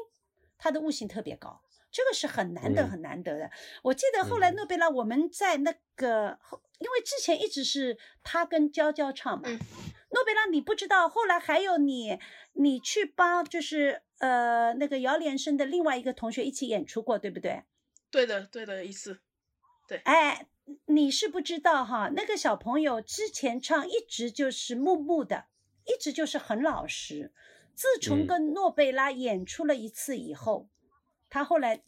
[0.59, 3.51] 他的悟性特别高，这个是很难得、很难得的。
[3.83, 6.39] 我记得后来诺贝拉，我们在那个，
[6.79, 9.47] 因为之前一直是他跟娇娇唱嘛。
[9.47, 12.17] 诺贝拉，你不知道，后来还有你，
[12.53, 17.61] 你去帮就是呃那个姚连生的另外一个同学一起演出过，对不对？
[18.09, 19.19] 对的，对的一次。
[19.87, 19.99] 对。
[20.05, 20.47] 哎，
[20.85, 25.45] 你是不知道哈，那个小朋友之前唱一直就是木木的，
[25.85, 27.31] 一直就是很老实。
[27.73, 30.67] 自从跟诺贝拉演出了一次以后，
[31.29, 31.83] 他后来，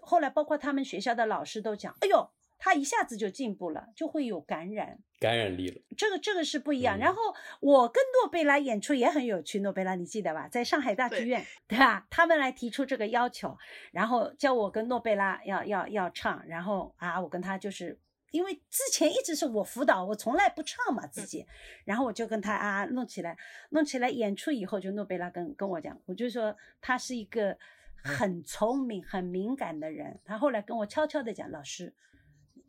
[0.00, 4.98] 后来包括他们学校的老师都讲，哎呦，他一下子就进步了，就会有感染。
[5.20, 5.80] 感染力了。
[5.96, 6.98] 这个这个是不一样。
[6.98, 7.20] 嗯然后
[7.60, 10.48] 我跟诺贝拉演出也很有趣，诺贝拉你记得吧？
[10.48, 12.06] 在上海大剧对院，对吧？
[12.10, 13.56] 他们来提出这个要求，
[13.92, 17.98] 然后叫我跟诺贝拉要要要唱，然后啊，我跟他就是。
[18.34, 21.46] 因为之前一直是我辅导，我从来不唱嘛自己，
[21.84, 23.38] 然后我就跟他啊弄起来，
[23.70, 27.56] 弄起来演出以后，就诺贝拉跟跟我讲，我就说他是一个
[28.02, 30.18] 很聪明、很敏感的人。
[30.24, 31.94] 他后来跟我悄悄的讲，老师，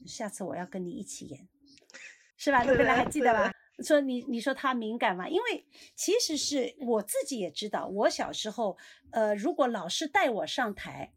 [0.06, 1.48] 下次我要跟你一起演，
[2.38, 2.62] 是吧？
[2.62, 3.52] 诺贝拉还记得吧？
[3.84, 5.28] 说你你说他敏感嘛？
[5.28, 8.78] 因为其实是我自己也知道，我小时候，
[9.10, 11.12] 呃，如果老师带我上台，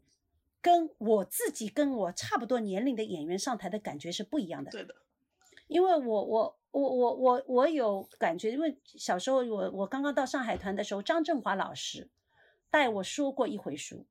[0.61, 4.71] 跟我自己跟我差不多年龄的演员上台的感觉是不一样的。
[4.71, 4.95] 对的，
[5.67, 12.09] 因为我我我我我我有感觉，因为小时候我我刚刚到上海团的时候，张振华老师
[12.69, 14.05] 带我说过一回书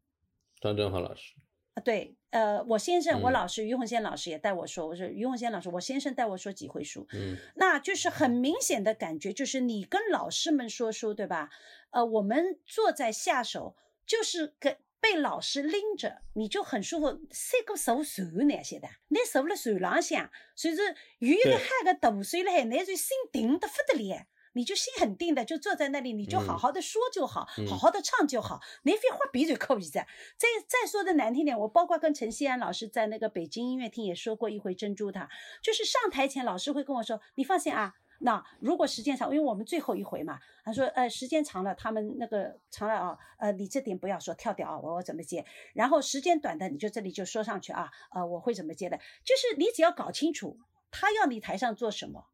[0.60, 1.34] 张振华老师，
[1.74, 11.50] 啊，对，呃，我先生我嗯老师于洪先老师也带我说，我说于洪先老师，我先生带我说几回书，嗯那就是很明显的感觉，就是你跟老师们说书，对吧？
[11.90, 17.20] 呃，我们坐在下手，就是给被老师拎着，你就很舒服。
[17.30, 20.82] 三个手船那些的，你坐了船浪向，随着
[21.18, 24.26] 有一个对海个大水了海，那就心定得不得了。
[24.54, 30.08] 你就心很定的，就坐在那里，你就好嗯好的说就好，嗯好好的唱就好，你非画笔就可以在。
[30.36, 35.28] 再再说的难听点，我包括跟陈锡安老师在那个北京音乐厅也说过一回珍珠塔，
[35.62, 50.58] 就是上台前老师会跟我说，你放心啊，那如果时间长，因为我们最后一回嘛，他说呃时间长了，他们那个长了啊，呃你这点不要说跳掉啊，我我怎么接，然后时间短的你就这里就说上去啊，呃我会怎么接的，就是你只要搞清楚
[50.90, 52.26] 他要你台上做什么，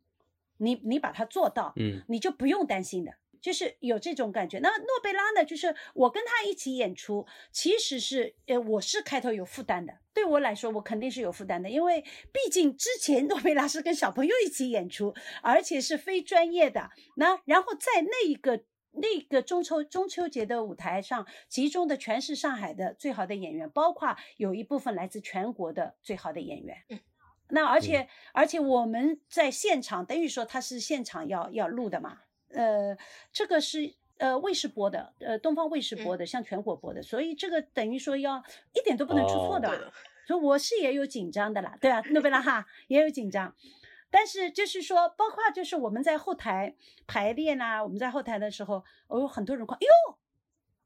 [0.56, 2.02] 你你把它做到，嗯。
[2.08, 3.14] 你就不用担心的，
[3.44, 4.58] 就是有这种感觉。
[4.60, 9.98] 那诺贝拉呢，就是我跟他一起演出，其实是呃，我是开头有负担的。
[10.14, 12.00] 对我来说，我肯定是有负担的，因为
[12.32, 16.88] 毕竟之前诺贝拉是跟小朋友一起演出，而且是非专业的。
[17.16, 26.78] 那然后在那一个那个中秋中秋节的舞台上，集中的全是上海的最好的演员，包括有一部分来自全国的最好的演员。
[26.88, 26.98] 嗯
[27.48, 32.22] 那而且、而且我们在现场，等于说他是现场要要录的嘛，
[32.54, 32.96] 呃，
[33.32, 39.92] 这个是呃卫视播的，呃东方卫视播的，向全国播的，所以这个等于说要一点都不能出错的吧。
[40.26, 43.54] 所以我是也有紧张的啦，对啊，诺贝拉哈也有紧张，
[44.10, 46.74] 但是就是说，包括就是我们在后台
[47.06, 50.18] 排练啊，我们在后台的时候，我有很多人夸，哎呦，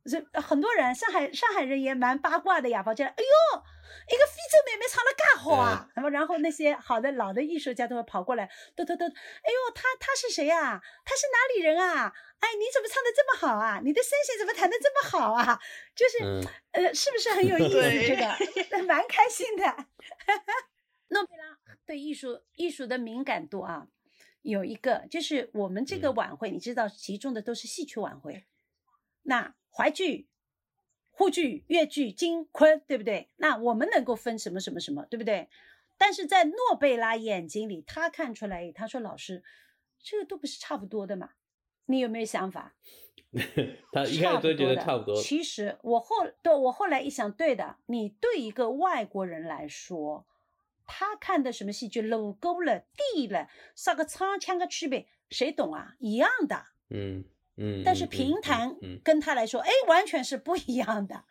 [0.09, 3.63] 这很多人，上海上海人也蛮八卦的呀，跑进来，哎呦，
[4.09, 12.13] 一个非洲妹妹唱的嘎好啊，那么然后那些好的老的艺术家都会跑过来，都都都，哎呦，她她是谁呀、她是哪里人啊？
[12.41, 13.81] 哎，你怎么唱的这么好啊？
[13.85, 15.61] 你的声线怎么弹的这么好啊？
[15.95, 16.19] 就是。
[16.25, 17.81] 嗯呃，是不是很有意思？
[17.81, 19.65] 对这个 蛮开心的。
[21.09, 23.89] 诺贝拉对艺术艺术的敏感度啊，
[24.43, 28.45] 有一个就是我们这个嗯晚会，你知道集中的都是戏曲晚会，
[29.23, 30.29] 那淮剧、
[31.11, 33.31] 沪剧、粤剧、京昆，对不对？
[33.37, 35.49] 那我们能够分什么什么什么，对不对？
[35.97, 39.43] 但是在诺贝拉眼睛里，他看出来，他说：“老师，
[40.01, 41.31] 这个都不是差不多的嘛？
[41.87, 42.77] 你有没有想法？”
[43.93, 45.21] 他一开始都觉得差不多。
[45.21, 50.27] 其实我后对我后来一想，对的，你对一个外国人来说，
[50.87, 55.95] 他看的什么戏剧，low 勾了、地了，啥个唱腔个区别，谁懂啊？
[55.99, 56.65] 一样的。
[56.89, 57.25] 嗯
[57.59, 61.25] 嗯，但是嗯嗯评弹嗯，跟他来说，哎，完全是不一样的，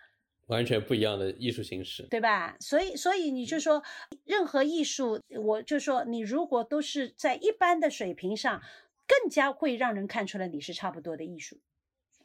[0.47, 2.03] 完全不一样的艺术形式。
[2.09, 2.55] 对吧？
[2.59, 3.81] 所以，所以你就说，
[4.25, 8.61] 任何艺术，我就说，你如果都是在一般的水平上，
[9.07, 11.59] 更加会让人看出来你是差不多的艺术。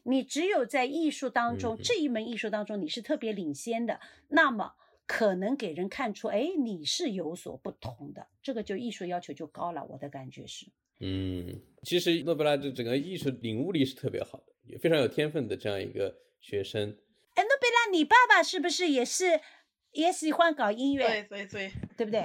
[0.05, 4.75] 你只有在艺术当中，嗯这一门艺术当中你是特别领先的，那么
[5.07, 9.85] 可能给人看出，哎，你是有所不同的，这个就艺术要求就高了。
[9.91, 10.67] 我的感觉是，
[11.03, 16.97] 嗯，其实诺贝拉的整个艺术领悟力是特别好的，也非常有天分的这样一个学生。
[17.35, 19.41] 哎，诺贝拉，你爸爸是不是也是
[19.91, 22.25] 也喜欢搞音乐，对对对对不对？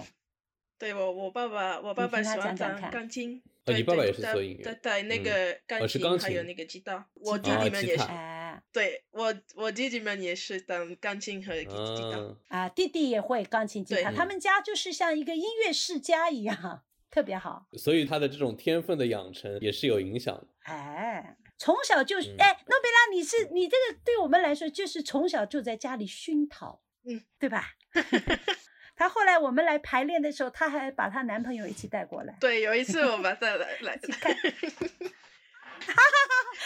[0.78, 3.42] 对，我我爸爸我爸爸喜欢弹钢琴。
[3.44, 7.06] 哦你爸爸也是带做音乐对对那嗯个钢琴，哦钢琴还有那个吉他。
[7.16, 12.18] 我弟弟们也是哎对我我弟弟们也是弹钢琴和吉吉他。
[12.48, 17.68] 啊，啊，弟弟也会钢琴、吉他，他们家就是像一个音乐世家一样，特别好。
[17.74, 20.48] 所以他的这种天分的养成也是有影响的。
[20.64, 27.74] 哎，从小就是嗯哎，诺贝拉，你是你这个对我们来说就是从小就在家里熏陶，嗯，对吧？
[28.96, 34.00] 她后来我们来排练的时候，她还把她男朋友一起带过来，对，有一次我把他 来来，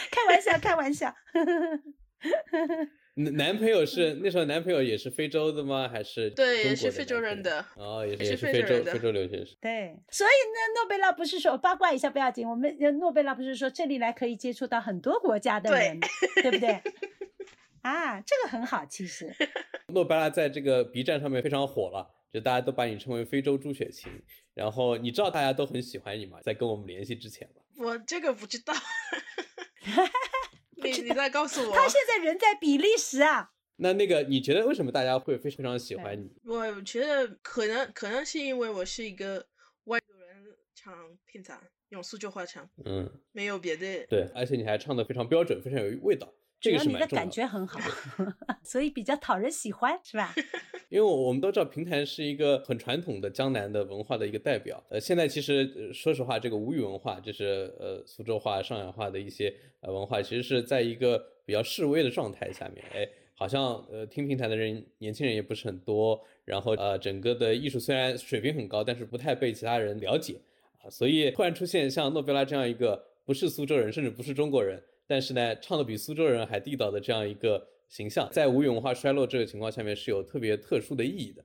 [0.10, 1.14] 开玩笑，开玩笑。
[3.16, 5.88] 男男朋友是那时候男朋友也是非洲的吗？
[5.88, 7.66] 还是对，也是非洲人的。
[7.76, 9.56] 哦，也是也是是非洲非洲人的非洲留学生。
[9.60, 16.00] 对，所以呢，诺贝拉不是说八卦一下不要紧，我们呃诺贝拉不是说这里来可以接触到很多国家的人，
[16.42, 16.82] 对不对？
[17.84, 19.34] 啊，这个很好，其实。
[19.90, 24.12] 诺贝拉在这个 B 站上面非常火了，就大家都把你称为非洲朱雪琴。
[24.54, 26.38] 然后你知道大家都很喜欢你吗？
[26.44, 27.62] 在跟我们联系之前吧。
[27.78, 28.74] 我这个不知道，
[30.84, 31.76] 你你再告诉我。
[31.76, 36.32] 他现在人在比利时啊，那那个你觉得为什么大家会非非常喜欢你？
[36.44, 39.46] 我觉得可能可能是因为我是一个
[39.86, 40.94] 外国人唱
[41.26, 44.06] 片场用苏州话唱，嗯，没有别的。
[44.08, 47.80] 对，而且你还唱的非常标准，非常有味道，这个主要你的感觉很好，
[48.64, 50.34] 所以比较讨人喜欢，是吧？
[50.90, 54.82] 因为我们都知道评弹是一个很传统的江南的文化的一个代表。
[54.90, 62.86] 呃，现在其实、呃说实话，这个吴语文化，就是呃苏州话、上海话的一些呃文化，其实是在一个比较示威的状态下面。
[62.94, 70.40] 哎，好像呃听评弹的人，年轻人也不是很多，然后呃整个的艺术虽然水平很高，但是不太被其他人了解
[70.84, 70.90] 啊。
[70.90, 81.44] 所以突然出现像诺贝拉这样一个不是苏州人，甚至不是中国人，但是呢唱的比苏州人还地道的这样一个形象，在吴语文化衰落这个情况下面是有特别特殊的意义的。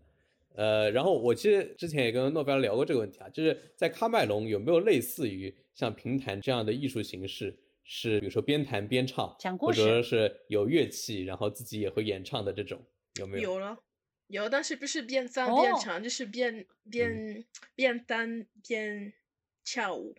[0.54, 12.80] 呃，然后我其实之前也跟诺贝尔聊过这个问题啊，就是在喀麦隆有没有类似于像评弹这样的艺术形式，是比如说边弹边唱，讲故或者说是有乐器，然后自己也会演唱的这种，
[13.18, 13.54] 有没有？
[13.54, 13.76] 有了，
[14.28, 17.44] 有，但是不是边唱哦边唱，就是边边
[17.74, 19.12] 边弹边
[19.64, 20.14] 跳舞，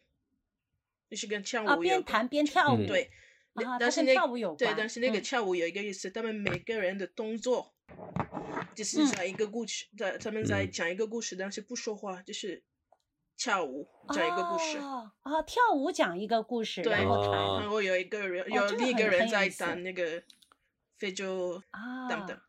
[1.09, 3.09] 就是跟跳啊，舞有关边弹边跳舞，嗯对，
[3.65, 5.21] 啊但是那跟跳舞有对，但是那个嗯。
[5.21, 7.73] 跳舞有一个意思，他们每个人的动作
[8.75, 9.07] 就是嗯。
[9.07, 10.71] 讲一个故事，在他们在嗯。
[10.71, 12.61] 讲一个故事，但是不说话，就是
[13.37, 14.77] 跳舞讲一个故事。
[14.79, 20.23] 哦啊，跳舞讲一个故事，对然后有一个人，哦有另一个人在弹那个
[20.97, 22.43] 非洲啊，等等，啊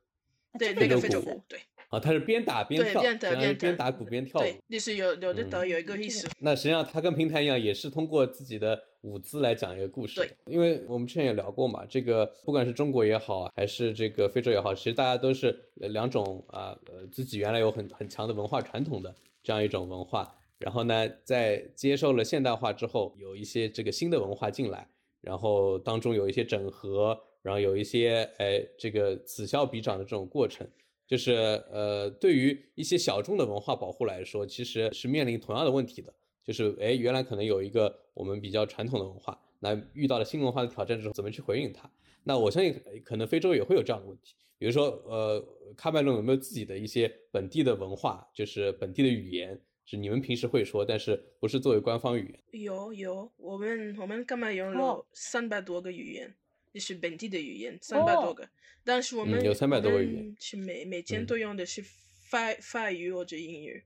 [0.59, 10.21] 对，那个非洲鼓，对啊，他是边打边跳，对边打鼓边跳对舞。，就是有有的的嗯有一个意这思，那实际上他跟平台一样，也是通过自己的舞姿来讲一个故事。
[10.21, 20.35] 对，因为我们之前也聊过嘛，这个不管是中国也好啊，还是这个非洲也好，其实大家都是呃两种啊呃自己原来有很很强的文化传统的这样一种文化。
[20.59, 24.87] 然后呢，在接受了现代化之后，有一些这个新的文化进来，
[25.23, 30.69] 然后当中有一些整合，然后有一些哎这个此消彼长的这种过程。
[31.09, 31.33] 就是
[31.73, 36.15] 呃，对于一些小众的文化保护来说，其实是面临同样的问题的。
[36.45, 41.91] 就是哎，原来可能有一个我们比较传统的文化，那遇到了新文化的挑战之后，怎么去回应它？
[42.25, 45.43] 那我相信呃可能非洲也会有这样的问题，比如说呃，
[45.77, 52.63] 喀麦隆有没有自己的一些本地的文化，就是本地的语言，是你们平时会说，但是不是作为官方语言？
[52.63, 56.35] 有有，我们我们干嘛用哦了三百多个语言，
[56.73, 58.49] 就是本地的语言三百多个，
[58.85, 61.27] 但是我们嗯有300多个语言是每每天嗯。
[61.27, 63.85] 都用的是法法语或者英语，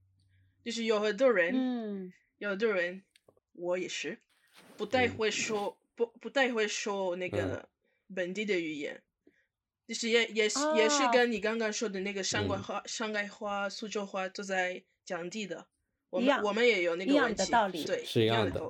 [0.65, 3.05] 就是有很多人，嗯，有很多人，
[3.53, 4.19] 我也是，
[4.77, 5.11] 不太嗯。
[5.11, 7.69] 会说不不太会说那个
[8.15, 9.03] 本地的语言。
[9.87, 12.63] 就是也也是、也是哦跟你刚刚说的那个上海嗯。
[12.63, 15.67] 话、上海话、苏州话都在讲地的，
[16.09, 18.61] 我们我们也有那个问题，的道理对，是一样的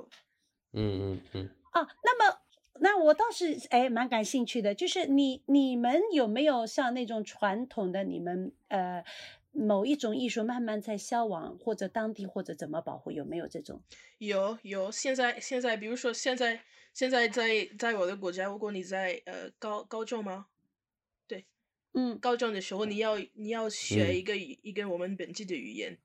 [0.73, 1.49] 嗯嗯嗯。
[1.71, 2.42] 啊，那么
[2.79, 9.03] 那我倒是哎蛮感兴趣的，就是你你们有没有像那种传统的你们呃
[9.51, 13.81] 某一种艺术慢慢在消亡，或者当地或者怎么保护，有没有这种？
[14.17, 16.63] 有有，现在现在，比如说现在
[16.93, 20.47] 现在在在我的国家，如果你在呃高高中吗？
[21.27, 21.45] 对
[21.93, 25.99] 嗯，高中的时候，你要你要学嗯一个语、一个我们本地的语言，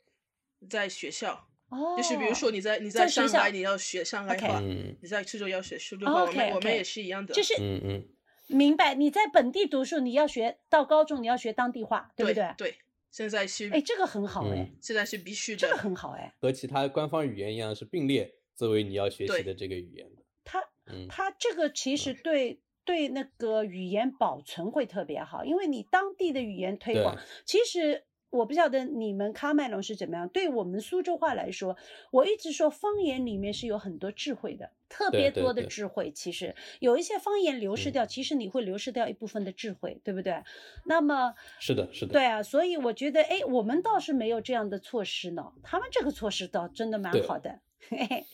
[0.68, 8.04] 在学校，哦，就是比如说你在你在上海，你要学上海话嗯你在苏州要学苏州哦话，我们 OK，我们也是一样的，就是嗯嗯，
[8.46, 12.74] 明白，你在本地读书，你要学到高中，你要学当地话，对不对对？
[13.10, 20.22] 现在是哎，这个很好哎，嗯现在是必须的这个，很好哎，和其他官方语言一样是并列作为你要学习的这个语言的。
[20.44, 28.04] 它嗯它这个其实对对那个语言保存会特别好，因为你当地的语言推广，其实。
[28.30, 30.28] 我不晓得你们喀麦隆是怎么样。
[30.28, 31.76] 对我们苏州话来说，
[32.10, 36.10] 我一直说方言里面是有很多智慧的，特别多的智慧。
[36.10, 40.42] 其实有一些方言流失嗯掉，其实你会流失掉一部分的智慧，对不对？
[40.84, 42.12] 那么是的，是的。
[42.12, 45.52] 对啊，所以我觉得，哎，我们倒是没有这样的措施呢。
[45.62, 47.58] 他们这个措施倒真的蛮好的，
[47.88, 48.24] 嘿嘿，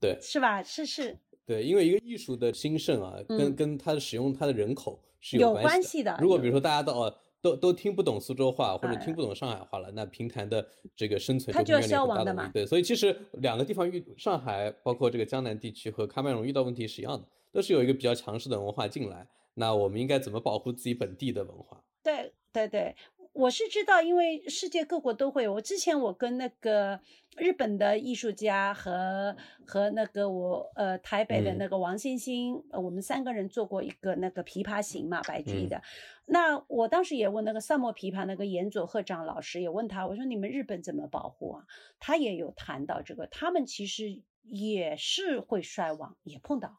[0.00, 0.60] 对是吧？
[0.62, 1.16] 是是，
[1.46, 10.66] 对，因为一个艺术的兴盛啊，跟嗯跟它的使用它的人口是有关关系的如果比如说大家都哦都都听不懂苏州话或者哎听不懂上海话了，那平潭的
[10.96, 19.26] 这个生存它就面临很消亡的问题对，所以其实两个地方遇上海包括这个江南地区和喀麦隆遇到问题是一样的，都是有一个比较强势的文化进来。
[19.54, 21.80] 那我们应该怎么保护自己本地的文化？
[22.02, 22.94] 对对对，
[23.36, 25.46] 我是知道，因为世界各国都会。
[25.46, 26.98] 我之前我跟那个
[27.36, 35.82] 日本的艺术家和和那个我呃台北的嗯那个王欣欣，呃我们三个人做过一个那个琵琶行嘛，白居易嗯的。
[36.24, 41.66] 那我当时也问那个萨摩琵琶那个岩佐鹤长老师，也问他，我说你们日本怎么保护啊？
[42.00, 46.78] 他也有谈到这个，他们其实也是会衰亡，也碰到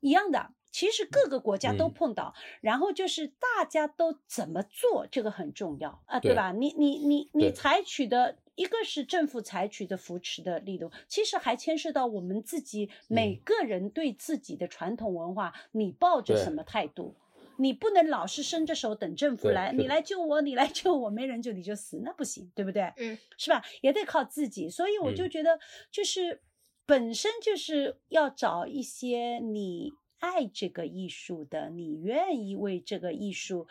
[0.00, 0.50] 一样的。
[0.74, 6.50] 其实各个国家都嗯碰到，然后就是大家都怎么做，这个很重要啊，对对吧？
[6.50, 17.14] 你你你你采取的一个是政府采取的扶持的力度，其实还牵涉到我们自己每嗯个人对自己的传统文化，你抱着什么态度？
[17.56, 22.92] 你不能老是伸着手等政府来，你来救我，你来救我，没人救你就死，那不行，对不对？
[22.96, 23.62] 嗯，是吧？
[23.80, 25.60] 也得靠自己，所以我就嗯觉得，
[25.92, 26.42] 就是
[26.84, 29.92] 本身就是要找一些你
[30.24, 33.68] 爱这个艺术的，你愿意为这个艺术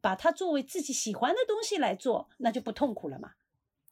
[0.00, 3.32] 把它作为自己喜欢的东西来做，那就不痛苦了嘛。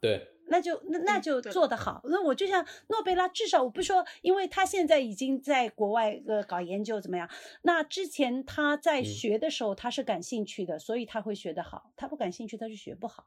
[0.01, 2.01] 对，那就那那就做得好。
[2.05, 7.29] 那我就像诺贝拉，至少我不说，因为他现在已经在国外呃搞研究怎么样？
[7.63, 11.93] 那之前他在嗯学的时候他是感兴趣的，所以他会学得好。
[11.97, 13.27] 他不感兴趣，他就学不好。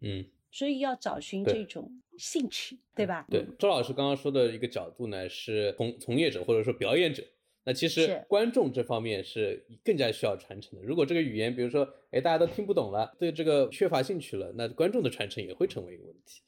[0.00, 0.24] 嗯。
[0.54, 3.26] 所以要找寻这种兴趣，对吧？
[3.30, 7.24] 对，周老师刚刚说的一个角度呢，是从从业者或者说表演者。
[7.64, 10.84] 那其实观众这方面是更加需要传承的。
[10.84, 16.42] 如果这个语言，比如说，哎，大家都听不懂了，对这个缺乏兴趣了，那观众的传承也会成为一个问题。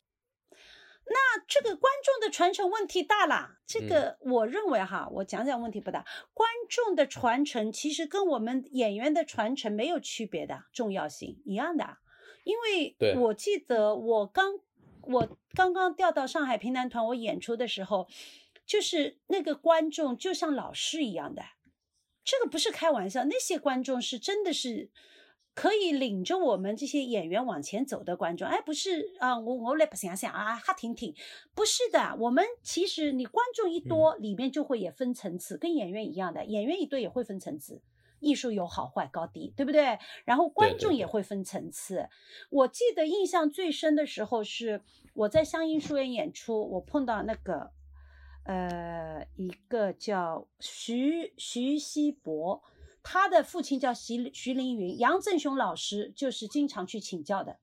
[1.07, 3.59] 那这个观众的传承问题大了。
[3.67, 6.05] 这嗯个我认为哈，我讲讲问题不大。
[6.33, 11.99] 观众的传承其实跟我们演员的传承没有区别的重要性一样的。
[12.45, 14.59] 因为我记得我刚
[15.03, 18.09] 我刚刚调到上海平南团，我演出的时候，
[18.67, 21.43] 就是那个观众就像老师一样的，
[22.25, 24.91] 这个不是开玩笑，那些观众是真的是。
[25.57, 31.15] 可以领着我们这些演员往前走的观众，哎，不是啊，我我来不想想啊，哈婷婷，
[31.55, 37.81] 不是的，我们其实你观众一多，里面就会也分层次，跟演员一样的，演员一多也会分层次，
[38.19, 39.97] 艺术有好坏高低，对不对？
[40.25, 42.09] 然后观众也会分层次。
[42.51, 44.83] 我记得印象最深的时候是
[45.15, 47.71] 我在湘音书院演出，我碰到那个
[48.45, 52.63] 呃一个叫徐徐锡伯。
[53.07, 57.59] 他的父亲叫徐徐凌云，杨振雄老师就是经常去请教的。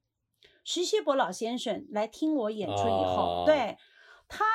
[0.64, 3.76] 徐锡伯老先生来听我演出以后，哦对
[4.28, 4.46] 他，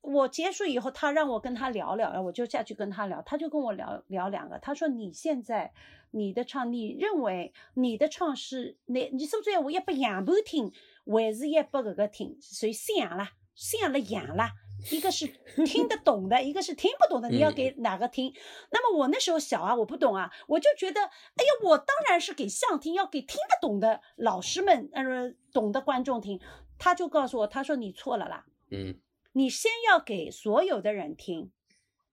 [0.00, 4.58] 我结束以后，他让我跟他聊聊，我就下去跟他聊，他就跟我聊聊两个。
[4.58, 5.74] 他说：“你现在
[6.12, 10.72] 你的唱，你认为你的唱是你你是不是要我一拨杨盘听，
[11.04, 12.38] 还是一拨搿个听？
[12.40, 13.32] 谁想啦？
[13.54, 14.52] 想了杨啦？”
[14.90, 15.26] 一个是
[15.64, 18.32] 听得懂的，一个是听不懂的，你要给哪个听？
[18.70, 26.40] 那么我那时候小啊，我不懂啊，我就觉得，哎呀，我当然是给像听，要给听得懂的老师们，呃，懂的观众听。
[26.78, 29.00] 他就告诉我，他说你错了啦，嗯，
[29.32, 31.50] 你先要给所有的人听，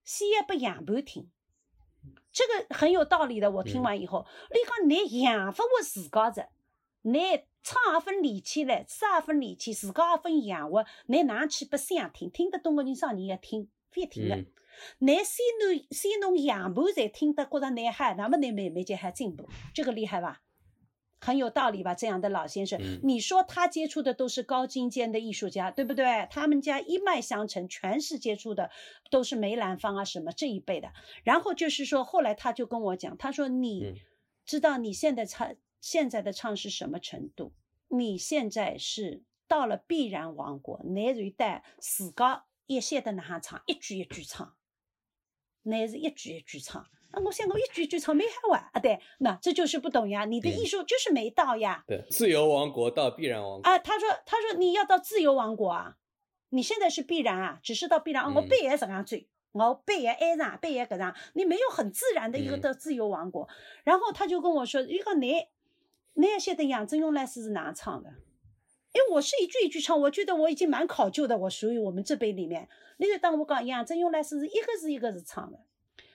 [0.05, 1.29] 先要不杨盘听，
[2.31, 3.51] 这个很有道理的。
[3.51, 6.47] 我听完以后，你讲你养不我自家子，
[7.01, 12.29] 你唱也分力气来，说也分力气，自家也分养活，你哪去不想听？
[12.29, 14.35] 听得懂的人上你也听，非听的。
[14.35, 14.45] 嗯
[14.97, 20.41] 你先弄先弄样盘才听得觉得你还，那么你慢慢就还进步，这个厉害吧？
[21.19, 21.93] 很有道理吧？
[21.93, 26.27] 这样的老先生，嗯你说他接触的都是高精尖的艺术家，对不对？
[26.31, 28.71] 他们家一脉相承，全是接触的
[29.11, 30.91] 都是梅兰芳啊什么这一辈的。
[31.23, 33.95] 然后就是说，后来他就跟我讲，他说你嗯
[34.43, 37.51] 知道你现在唱现在的唱是什么程度？
[37.89, 44.55] 你现在是到了必然王国，你是带自家一线的那哈唱，一句一句唱。
[45.63, 46.81] 乃是一句一句唱。
[47.11, 51.83] 啊，我想我一句一句唱没喊完，啊对，那这就是不懂呀，你的嗯艺术就是没到呀。
[51.85, 55.97] 对，自由王国到必然王国，啊，他说他说你要到自由王国啊，
[56.47, 63.49] 你现在是必然啊，只是到必然，啊我嗯背也这样追，我背也挨上，背也搿样，你没有很自然的一个嗯到自由王国。
[63.83, 65.35] 然后他就跟我说，一个你，
[66.13, 68.09] 你也晓得杨振勇老师是哪唱的？
[68.93, 72.69] 因为我是一句一句唱，我觉得我已经蛮考究的，我属于我们这辈里面。
[72.97, 75.59] 那个当我讲杨振勇老师是一个是一个是唱的，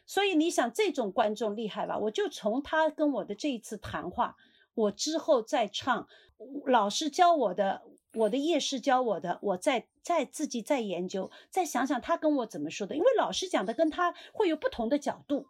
[0.07, 1.99] 所以你想这种观众厉害吧？
[1.99, 4.37] 我就从他跟我的这一次谈话，
[4.75, 6.07] 我之后再唱，
[6.67, 7.83] 老师教我的，
[8.15, 15.49] 我的夜师教我的，我再再自己再研究，再想想他跟我怎么说的，因为老师讲的跟他会有不同的角度，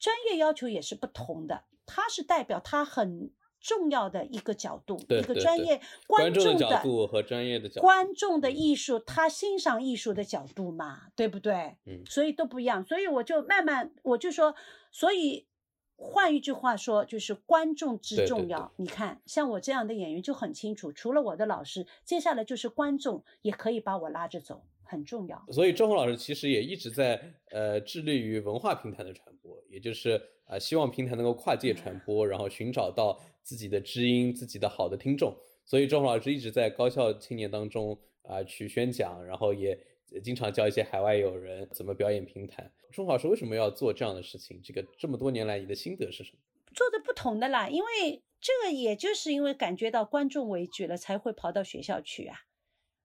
[0.00, 11.76] 专业要求也是不同的，他是代表他很重要的一个角度，一个专业观众众的角度和专业的角度，观众的艺术，他欣赏艺术的角度嘛，对不对？
[11.86, 12.84] 嗯所以都不一样。
[12.84, 14.54] 所以我就慢慢，我就说，
[14.92, 15.48] 所以
[15.96, 18.72] 换一句话说，就是观众之对对对重要。
[18.76, 25.44] 你看，像我这样的演员就很清楚，除了我的老师，接下来就是观众也可以把我拉着走，很重要。
[25.50, 35.36] 所以周红老师其实也一直在呃致力于文化平台的传播，也就是呃希望平台能够跨界传播，然后寻找到自己的知音、自己的好的听众。
[35.64, 39.78] 所以周红老师一直在高校青年当中啊、去宣讲，然后也
[40.12, 42.70] 呃经常教一些海外友人怎么表演平台。
[42.90, 44.60] 周红老师为什么要做这样的事情？
[44.64, 46.38] 这个这么多年来你的心得是什么？
[46.74, 52.36] 做的不同的啦，因为这个也就是因为感觉到观众危机了，才会跑到学校去啊。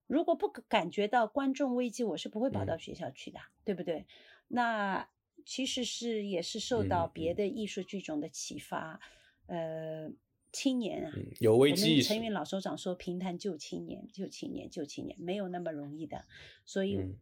[0.08, 4.06] 如果不感觉到观众危机，我是不会跑到嗯学校去的，对不对？
[4.50, 5.08] 那
[5.46, 9.00] 其实是也是受到别的艺术剧种的启发，
[9.48, 10.12] 呃，
[10.52, 12.26] 青年啊，嗯，有危我机意识们陈。
[12.26, 16.26] 云老首长说：“平潭救青年，救青年，救青年，没有那么容易的。”
[16.66, 17.18] 所以嗯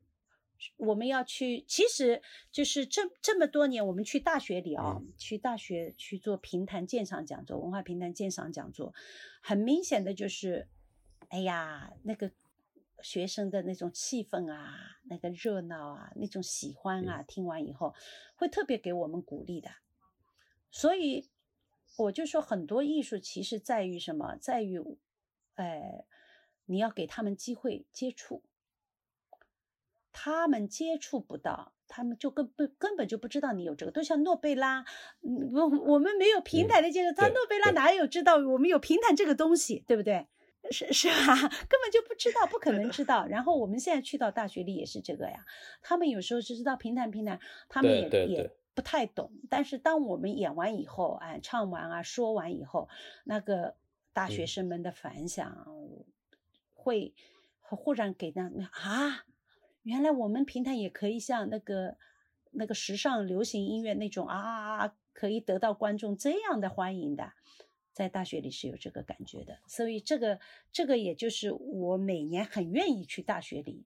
[0.77, 8.93] 我们要去，其实就是这这么多年，我们去大学里啊，嗯去大学去做评弹鉴赏讲座、文化评弹鉴赏讲座，
[9.41, 10.67] 很明显的就是，
[11.29, 12.31] 哎呀，那个
[13.01, 17.93] 学生的那种气氛啊，那个热闹啊，那种喜欢啊，听完以后
[18.35, 19.69] 会特别给我们鼓励的。
[20.69, 21.29] 所以
[21.97, 24.35] 我就说，很多艺术其实在于什么？
[24.37, 24.79] 在于，
[25.55, 26.05] 呃，
[26.65, 28.43] 你要给他们机会接触。
[30.13, 34.85] 他们接触不到，他们就根本根本就不知道你有这个，都像诺贝拉，
[35.21, 40.27] 嗯，我我们没有平台的接触，他诺贝拉哪有知道我们有平台这个东西，对不对？
[40.69, 41.35] 是是吧？
[41.67, 43.25] 根本就不知道，不可能知道。
[43.25, 45.45] 然后我们现在去到大学里也是这个呀，
[45.81, 49.31] 他们有时候只知道平弹平弹，他们也也不太懂。
[49.49, 52.87] 但是当我们演完以后，哎，唱完啊，说完以后，
[53.23, 53.75] 那个
[54.13, 55.65] 大学嗯生们的反响
[56.73, 57.13] 会
[57.61, 59.25] 忽然给他们啊。
[59.83, 61.97] 原来我们平台也可以像那个
[62.51, 67.33] 那个时尚流行音乐那种啊啊啊，可以得到观众这样的欢迎的，
[67.93, 70.39] 在大学里是有这个感觉的，所以这个
[70.71, 73.85] 这个也就是我每年很愿意去大学里，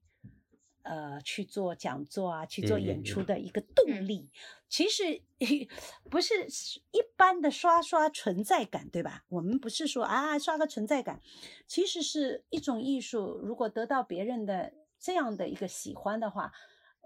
[0.84, 4.30] 呃，去做讲座啊，去做演出嗯的一个动嗯力。
[4.68, 5.22] 其实
[6.10, 6.48] 不是
[6.92, 9.24] 一般的刷刷存在感，对吧？
[9.30, 11.22] 我们不是说啊刷个存在感，
[11.68, 14.74] 其实是一种艺术，如果得到别人的。
[14.98, 16.52] 这样的一个喜欢的话，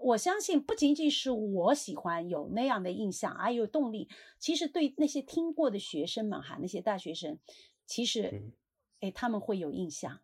[0.02, 4.08] 我相信不仅仅是我喜欢有那样的印象，还有动力。
[4.38, 7.38] 其实对那些听过的学生们哈，那些大学生，
[7.86, 8.52] 其实嗯，
[9.00, 10.20] 哎，他们会有印象，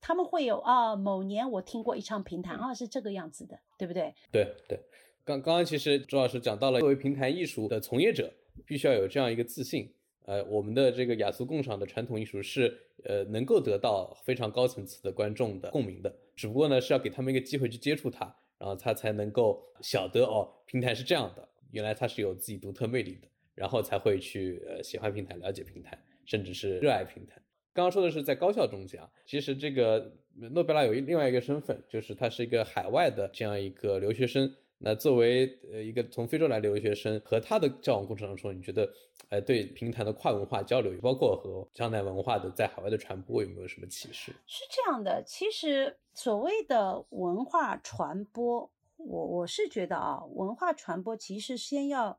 [0.00, 4.14] 他们会有啊，某年我听过一场评弹啊，是这个样子的，对不对？
[4.32, 4.80] 对对。
[5.24, 8.32] 刚刚刚其实周老师讲到了，作为平台艺术的从业者，
[8.64, 9.92] 必须要有这样一个自信。
[10.24, 27.34] 呃，我们的这个雅俗共赏的传统艺术是呃能够得到非常高层次的观众的共鸣的，只不过呢是要给他们一个机会去接触它，然后他才能够晓得哦，平台是这样的，原来它是有自己独特魅力的，然后才会去呃喜欢平台、了解平台，甚至是热爱平台。
[27.72, 34.54] 刚刚说的是在高校中间啊，其实这个诺贝拉有另外一个身份，就是他是一个海外的这样一个留学生。
[34.78, 38.92] 那作为呃一个从非洲来的留学生，和他的交往过程当中，你觉得
[39.30, 44.32] 呃对平潭的跨文化交流，包括和江南文化的在海外的传播，有没有什么启示？
[44.46, 52.18] 是这样的，其实所谓的文化传播，我我是觉得啊，文化传播其实先要，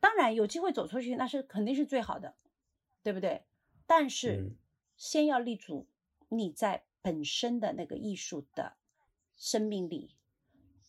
[0.00, 2.34] 当然有机会走出去，那是肯定是最好的，
[3.02, 3.42] 对不对？
[3.86, 4.56] 但是嗯
[4.96, 5.86] 先要立足
[6.30, 8.72] 你在本身的那个艺术的
[9.36, 10.14] 生命力。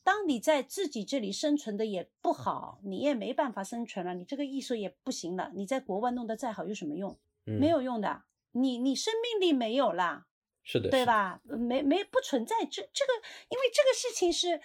[0.10, 7.16] 当你在自己这里生存的也不好，你也没办法生存了，你这个艺术也不行了，你在国外弄得再好有什么用？
[7.46, 10.26] 嗯，没有用的，你你生命力没有了。
[10.64, 11.40] 是的，对吧？
[11.48, 13.14] 呃没没不存在这这个，
[13.50, 14.60] 因为这个事情是，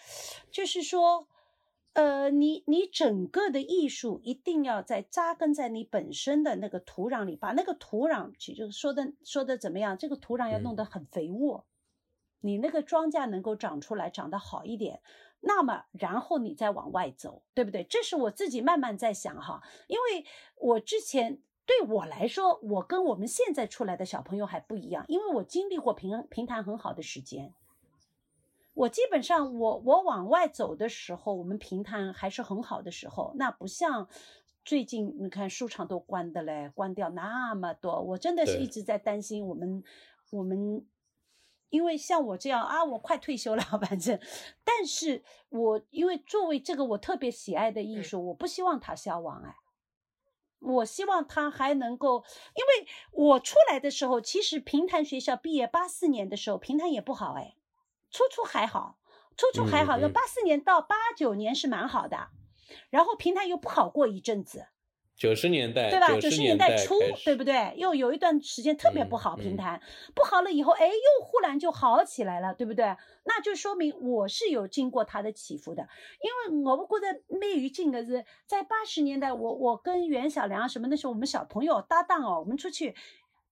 [0.51, 1.28] 就是说，
[1.92, 9.99] 呃，你你整个的艺术一定要在扎根在你本身的那个土壤里，把那个土壤，其实说的说的怎么样？
[9.99, 11.66] 这个土壤要弄嗯得很肥沃，
[12.40, 15.03] 你那个庄稼能够长出来，长得好一点。
[15.47, 17.84] 那么，然后你再往外走，对不对？
[17.84, 20.24] 这是我自己慢慢在想哈，因为
[20.57, 27.53] 我之前对我来说，我跟我们现在出来的小朋友还不一样，因为我经历过平平潭很好的时间。
[28.72, 34.09] 我基本上我我往外走的时候，我们平潭还是很好的时候，那不像
[34.64, 39.84] 最近你看书场都关的嘞，关掉那么多，我真的是一直在担心我们
[40.30, 40.86] 我们。
[41.75, 44.16] 因为像我这样啊，我快退休了， 反正，
[44.62, 49.57] 但是我因为作为这个我特别喜爱的艺术，我不希望它消亡哎，
[50.61, 52.22] 我希望它还能够，
[52.55, 57.57] 因为我出来的时候，其实平潭学校毕业八四年的时候，平潭也不好哎，
[58.12, 59.01] 初初还好，
[59.37, 60.03] 初初还好，嗯嗯。
[60.03, 62.29] 要八四年到八九年是蛮好的，
[62.89, 64.68] 然后平潭又不好过一阵子，
[65.17, 66.09] 九十年代，对吧？
[66.19, 67.73] 九十年代初，对不对？
[67.77, 69.81] 又有一段时间特别不好，平台
[70.15, 72.85] 不好了以后，哎，又忽然就好起来了，对不对？
[73.25, 75.89] 那就说明我是有经过它的起伏的，
[76.21, 82.95] 因为我不觉得蛮有劲的是，在八十年代，我我跟袁小良什么那时候我们小朋友搭档哦，我们出去。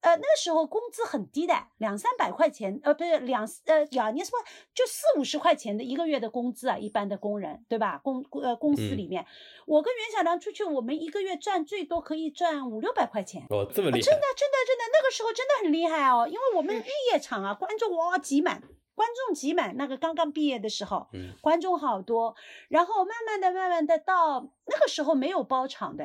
[0.02, 4.44] 呃，那个时候工资很低的，两三百块钱，呃，不是两呃两年什么
[4.74, 8.00] 就四五十块钱的一个月的工资啊，一般的工人，对吧？
[8.02, 9.24] 公呃公司里面，
[9.64, 13.46] 我跟袁小良出去，我们一个月赚最多可以赚五六百块钱。
[13.50, 14.00] 哦，这么厉害！
[14.02, 18.60] 真的真的真的，那个时候真的很厉害哦，因为我们日夜场啊，观众哇挤满，
[18.96, 19.76] 观众挤满。
[19.76, 22.34] 那个刚刚毕业的时候，嗯，观众好多，
[22.68, 26.04] 然后慢慢的慢慢的到那个时候没有包场的。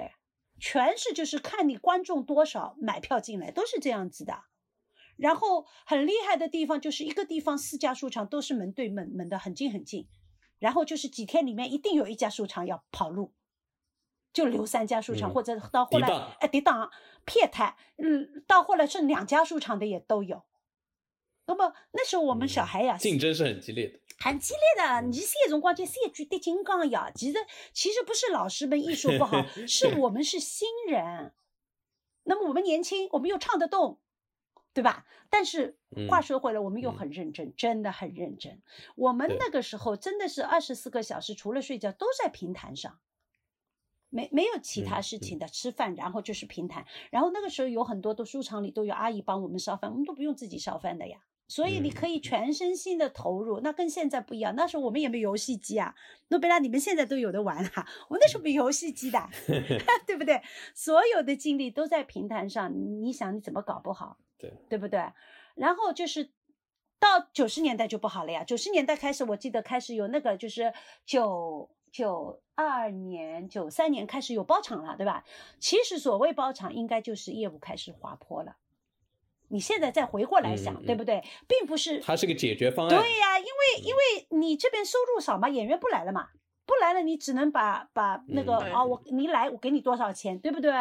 [0.60, 4.43] 全是就是看你观众多少买票进来，都是这样子的。
[5.16, 10.08] 然后很厉害的地方就是一个地方四家书场都是门对门，门的很近很近。
[10.60, 13.34] 然后就是几天里面一定有一家书场要跑路，
[14.34, 16.08] 就留三家书场，或者到后来
[16.39, 16.89] 哎抵挡
[17.26, 20.43] 撇台，嗯，到后来剩两家书场的也都有。
[21.48, 24.00] 那么那时候我们小孩呀，竞争是很激烈的。
[24.20, 27.12] 很激烈的，你三种光就三句的金刚呀。
[27.14, 27.38] 其实
[27.72, 31.34] 其实不是老师们艺术不好， 是我们是新人。
[32.24, 34.00] 那么我们年轻，我们又唱得动，
[34.74, 35.06] 对吧？
[35.30, 35.78] 但是
[36.10, 38.62] 话说回来，我们又很认真，真的很认真。
[38.95, 43.00] 我们那个时候真的是二十四个小时，除了睡觉都在平台上，
[44.10, 46.88] 没没有其他事情的，吃饭然后就是平台。
[47.12, 51.20] 然后那个时候有很多的书场里都有阿姨帮我们烧饭，我们都不用自己烧饭的呀。
[51.48, 54.56] 所以你可以全身心的投入，那跟现在不一样。
[54.56, 55.95] 那时候我们也没游戏机啊，
[56.28, 59.30] 诺贝拉你们现在都有的玩哈，我那时候没游戏机的，
[60.06, 60.41] 对不对？
[60.76, 64.18] 所有的精力都在平台上，你想你怎么搞不好？
[64.38, 65.00] 对，对不对？
[65.56, 66.32] 然后就是
[67.00, 68.43] 到九十年代就不好了呀。
[68.43, 70.74] 九十年代开始，我记得开始有那个就是
[71.06, 75.24] 九九二年、九三年开始有包场了，对吧？
[75.60, 78.58] 其实所谓包场，应该就是业务开始滑坡了。
[79.50, 81.24] 你现在再回过来想，对不对？
[81.48, 82.89] 并不是，它是个解决方案。
[82.89, 86.28] 对呀，因为因为你这边收入少嘛，演员不来了嘛，
[86.66, 90.72] 不来了，你只能把把那个啊，我你来，我给你多少钱，对不对？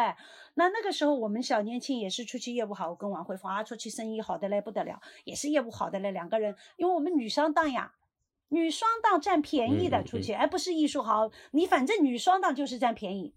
[0.55, 7.93] 那那个时候我们小年轻也是出去业务好，我跟王慧芳啊，出去生意好的嘞不得了，也是业务好的嘞，两个人，因为我们女双档呀，
[8.49, 13.33] 女双档占便宜的出去，而不是艺术好，你反正女双档就是占便宜。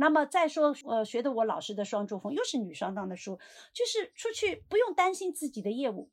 [0.00, 3.40] 那么再说，呃，学的我老师的双珠峰又是女双档的书，
[3.72, 6.08] 就是出去不用担心自己的业务，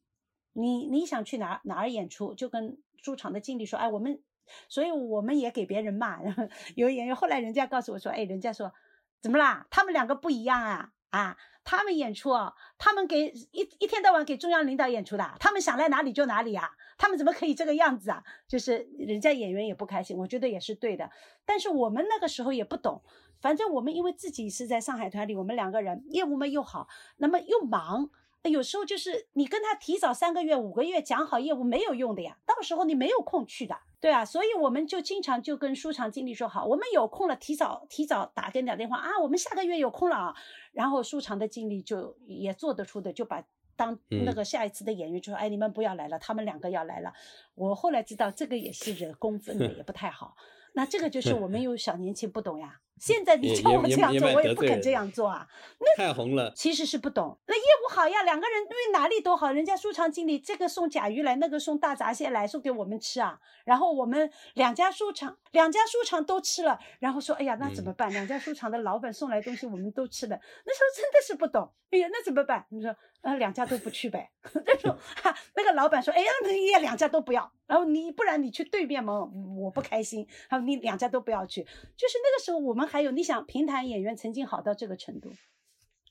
[0.53, 4.19] 你你想去哪哪儿演出，就跟驻场的经理说，哎，我们，
[4.67, 8.73] 所以我们也给别人骂，然 后有演员后来人家告诉我说，哎，人家说
[9.21, 9.67] 怎么啦？
[9.69, 18.23] 他们两个不一样啊啊，他们演出哦，他们给一一天到晚给中央领导演出的，他们想来哪里就哪里啊，他们怎么可以这个样子啊？
[18.47, 21.11] 就是人家演员也不开心，我觉得也是对的，
[21.45, 23.03] 但是我们那个时候也不懂。
[23.45, 26.87] 反正我们因为自己是在上海团里，我们两个人业务嘛又好，
[27.17, 28.09] 那么又忙，
[28.41, 40.35] 有时候就是你跟他提早三个月、五个月讲好业务没有用的呀，到时候你没有空去的，对啊，所以我们就经常就跟书场经理说好，我们有空了提早提早打给你打电话啊，我们下个月有空了啊，
[40.71, 43.43] 然后书场的经理就也做得出的，就把
[43.75, 47.13] 当那个下一次的演员就说，哎，你们不要来了，他们两个要来了。
[47.53, 50.35] 我后来知道这个也是惹公愤的，也不太好。
[50.73, 52.81] 那这个就是我们有小年轻不懂呀。
[52.97, 55.47] 现在你叫我这样做，我也不肯这样做啊。
[55.79, 57.37] 那太红了，其实是不懂。
[57.45, 63.39] 那业务好呀，两个人因为哪里都好，人家书场经理这个送甲鱼来，那个送大闸蟹来，送给我们吃啊。
[63.65, 68.09] 然后我们两家书场，两家书场都吃了，然后说，哎呀，那怎么办？
[68.11, 70.39] 两家书场的老板送来东西，我们都吃了。
[70.65, 71.69] 那时候真的是不懂。
[71.91, 72.65] 哎呀，那怎么办？
[72.69, 74.31] 你说，呃，两家都不去呗。
[74.65, 77.51] 那时候哈，那个老板说，哎呀，那也两家都不要。
[77.67, 79.27] 然后你不然你去对面嘛，
[79.57, 80.25] 我不开心。
[80.49, 81.63] 然后你两家都不要去，
[81.97, 82.84] 就是那个时候我们。
[82.85, 85.31] 还有，你想平台演员曾经好到这个程度，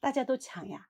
[0.00, 0.88] 大家都抢呀，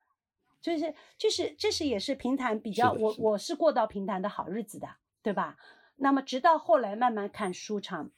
[0.61, 4.89] 就是就是这是也是平台比较，我我是过到平台的好日子的，
[5.23, 5.57] 对吧？
[5.97, 8.11] 那么直到后来慢慢看书场，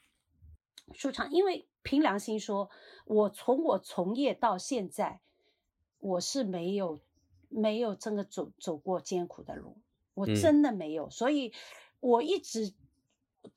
[0.92, 2.70] 书场，因为凭良心说，
[3.04, 5.20] 我从我从业到现在，
[5.98, 7.00] 我是没有
[7.48, 9.76] 没有真的走走过艰苦的路，
[10.14, 11.52] 我真的没有，所以
[12.00, 12.74] 我一直。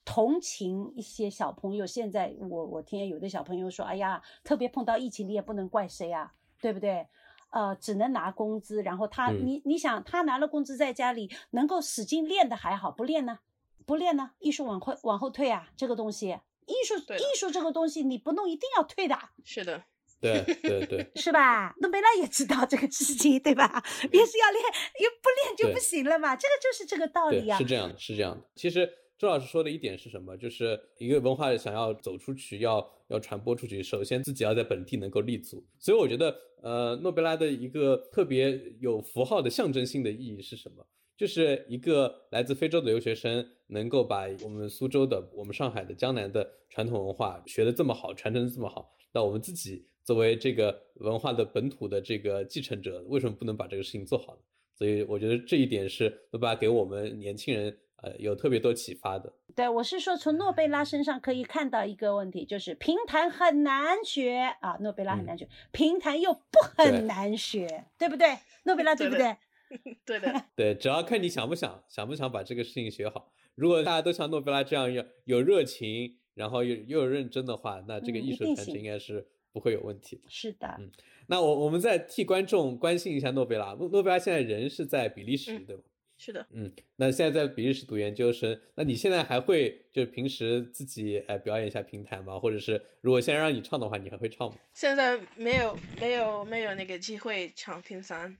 [0.06, 7.08] 同情一些小朋友，现在我我听有的小朋友说，哎呀，特别碰到疫情，你也不能怪谁啊，对不对？
[7.52, 13.40] 呃，只能拿工资，然后他，你你想，他拿了工资在家里能够使劲练的还好，不练呢？
[13.88, 14.34] 不练呢？
[14.38, 16.38] 艺术往后往后退啊，这个东西，
[16.68, 19.18] 艺术艺术这个东西你不弄一定要退的。
[19.44, 19.84] 是的，
[20.22, 21.74] 对对对，是吧？
[21.80, 23.84] 诺贝拉也知道这个事情，对吧？
[24.12, 24.64] 也是要练，
[25.00, 27.58] 又不练就不行了嘛，这个就是这个道理啊。
[27.58, 28.88] 是这样的，是这样的，其实。
[29.20, 30.38] 周老师说的一点是什么？
[30.38, 35.62] 就是一个文化想要走出去，要要传播出去，首先自己要在本地能够立足。
[35.78, 40.88] 所以我觉得，呃，诺贝拉的一个特别有符号的象征性的意义是什么？
[41.18, 54.40] 就是一个来自非洲的留学生能够把我们苏州的、我们上海的、江南的传统文化学得这么好，传承得这么好，那我们自己作为这个文化的本土的这个继承者，为什么不能把这个事情做好呢？
[54.78, 59.34] 所以我觉得这一点是诺贝拉给我们年轻人呃有特别多启发的。
[59.56, 68.38] 对，我是说从诺贝拉身上可以看到一个问题，就是平弹很难学啊，诺贝拉很难学，平弹又不很难学，对不对？
[68.64, 69.36] 诺贝拉对不对？
[70.04, 73.32] 对的， 对，只要看你想不想，想不想把这个事情学好。
[73.54, 80.24] 如果大家都像诺贝拉这样有有热情，然后又又有认真的话，那这个艺术传承应该是不会有问题的。
[80.30, 80.90] 是的，嗯，
[81.28, 83.74] 那我我们再替观众关心一下诺贝拉。
[83.74, 85.82] 诺贝拉现在人是在比利时，对吗？
[86.22, 92.38] 是的，嗯，那现在在比利时读研究生，那你现在还会就是平时自己呃表演一下评弹吗？
[92.38, 94.58] 或者是如果现在让你唱的话，你还会唱吗？
[94.74, 98.38] 现在没有没有没有那个机会唱评弹。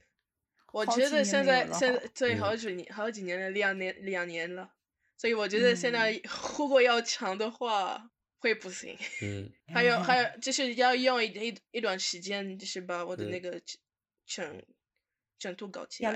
[0.72, 4.70] 我觉得现在现在对好几年好几年了，两年两年了，
[5.16, 6.12] 所以我觉得现在
[6.58, 8.94] 如果要唱的话会不行。
[9.24, 13.58] 嗯，还有还有就是要用一一一段时间，就是把我的那个
[14.26, 14.62] 整
[15.38, 16.12] 整度搞起来。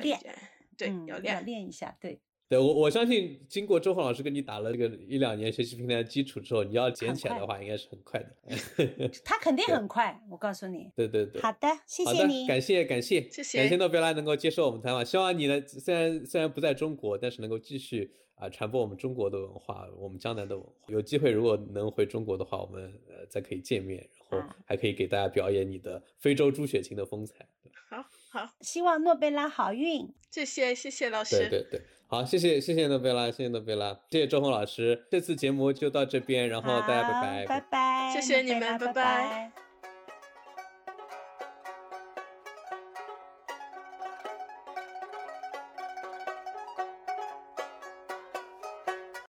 [0.77, 2.21] 对，要练，要练一下，对。
[2.47, 9.09] 对我我相信，经过周红老师跟你打了这个一两年学习平台的基础之后，你要捡起来的话，应该是很快的。
[9.25, 10.91] 他肯定很快，我告诉你。
[10.95, 11.41] 对对对。
[11.41, 15.05] 好的，谢谢你，感谢感谢，谢谢感谢诺贝拉能够接受我们采访。
[15.05, 20.73] 希望你呢，虽然虽然不在中国，但是能够继续啊传播我们中国的文化，我们江南的文化。
[20.89, 27.49] 有机会如果能回中国的话，我们呃再可以见面，然后还可以给大家表演你的非洲朱雪琴的风采。
[27.73, 27.74] 好
[28.35, 30.13] 好，希望诺贝拉好运。
[30.29, 31.49] 谢谢谢谢老师。
[31.49, 31.81] 对对对。
[32.09, 35.07] 好，谢谢谢谢诺贝拉，谢谢诺贝拉，谢谢周红老师。
[35.09, 39.64] 这次节目就到这边，然后大家拜拜，拜拜，谢谢你们，拜拜。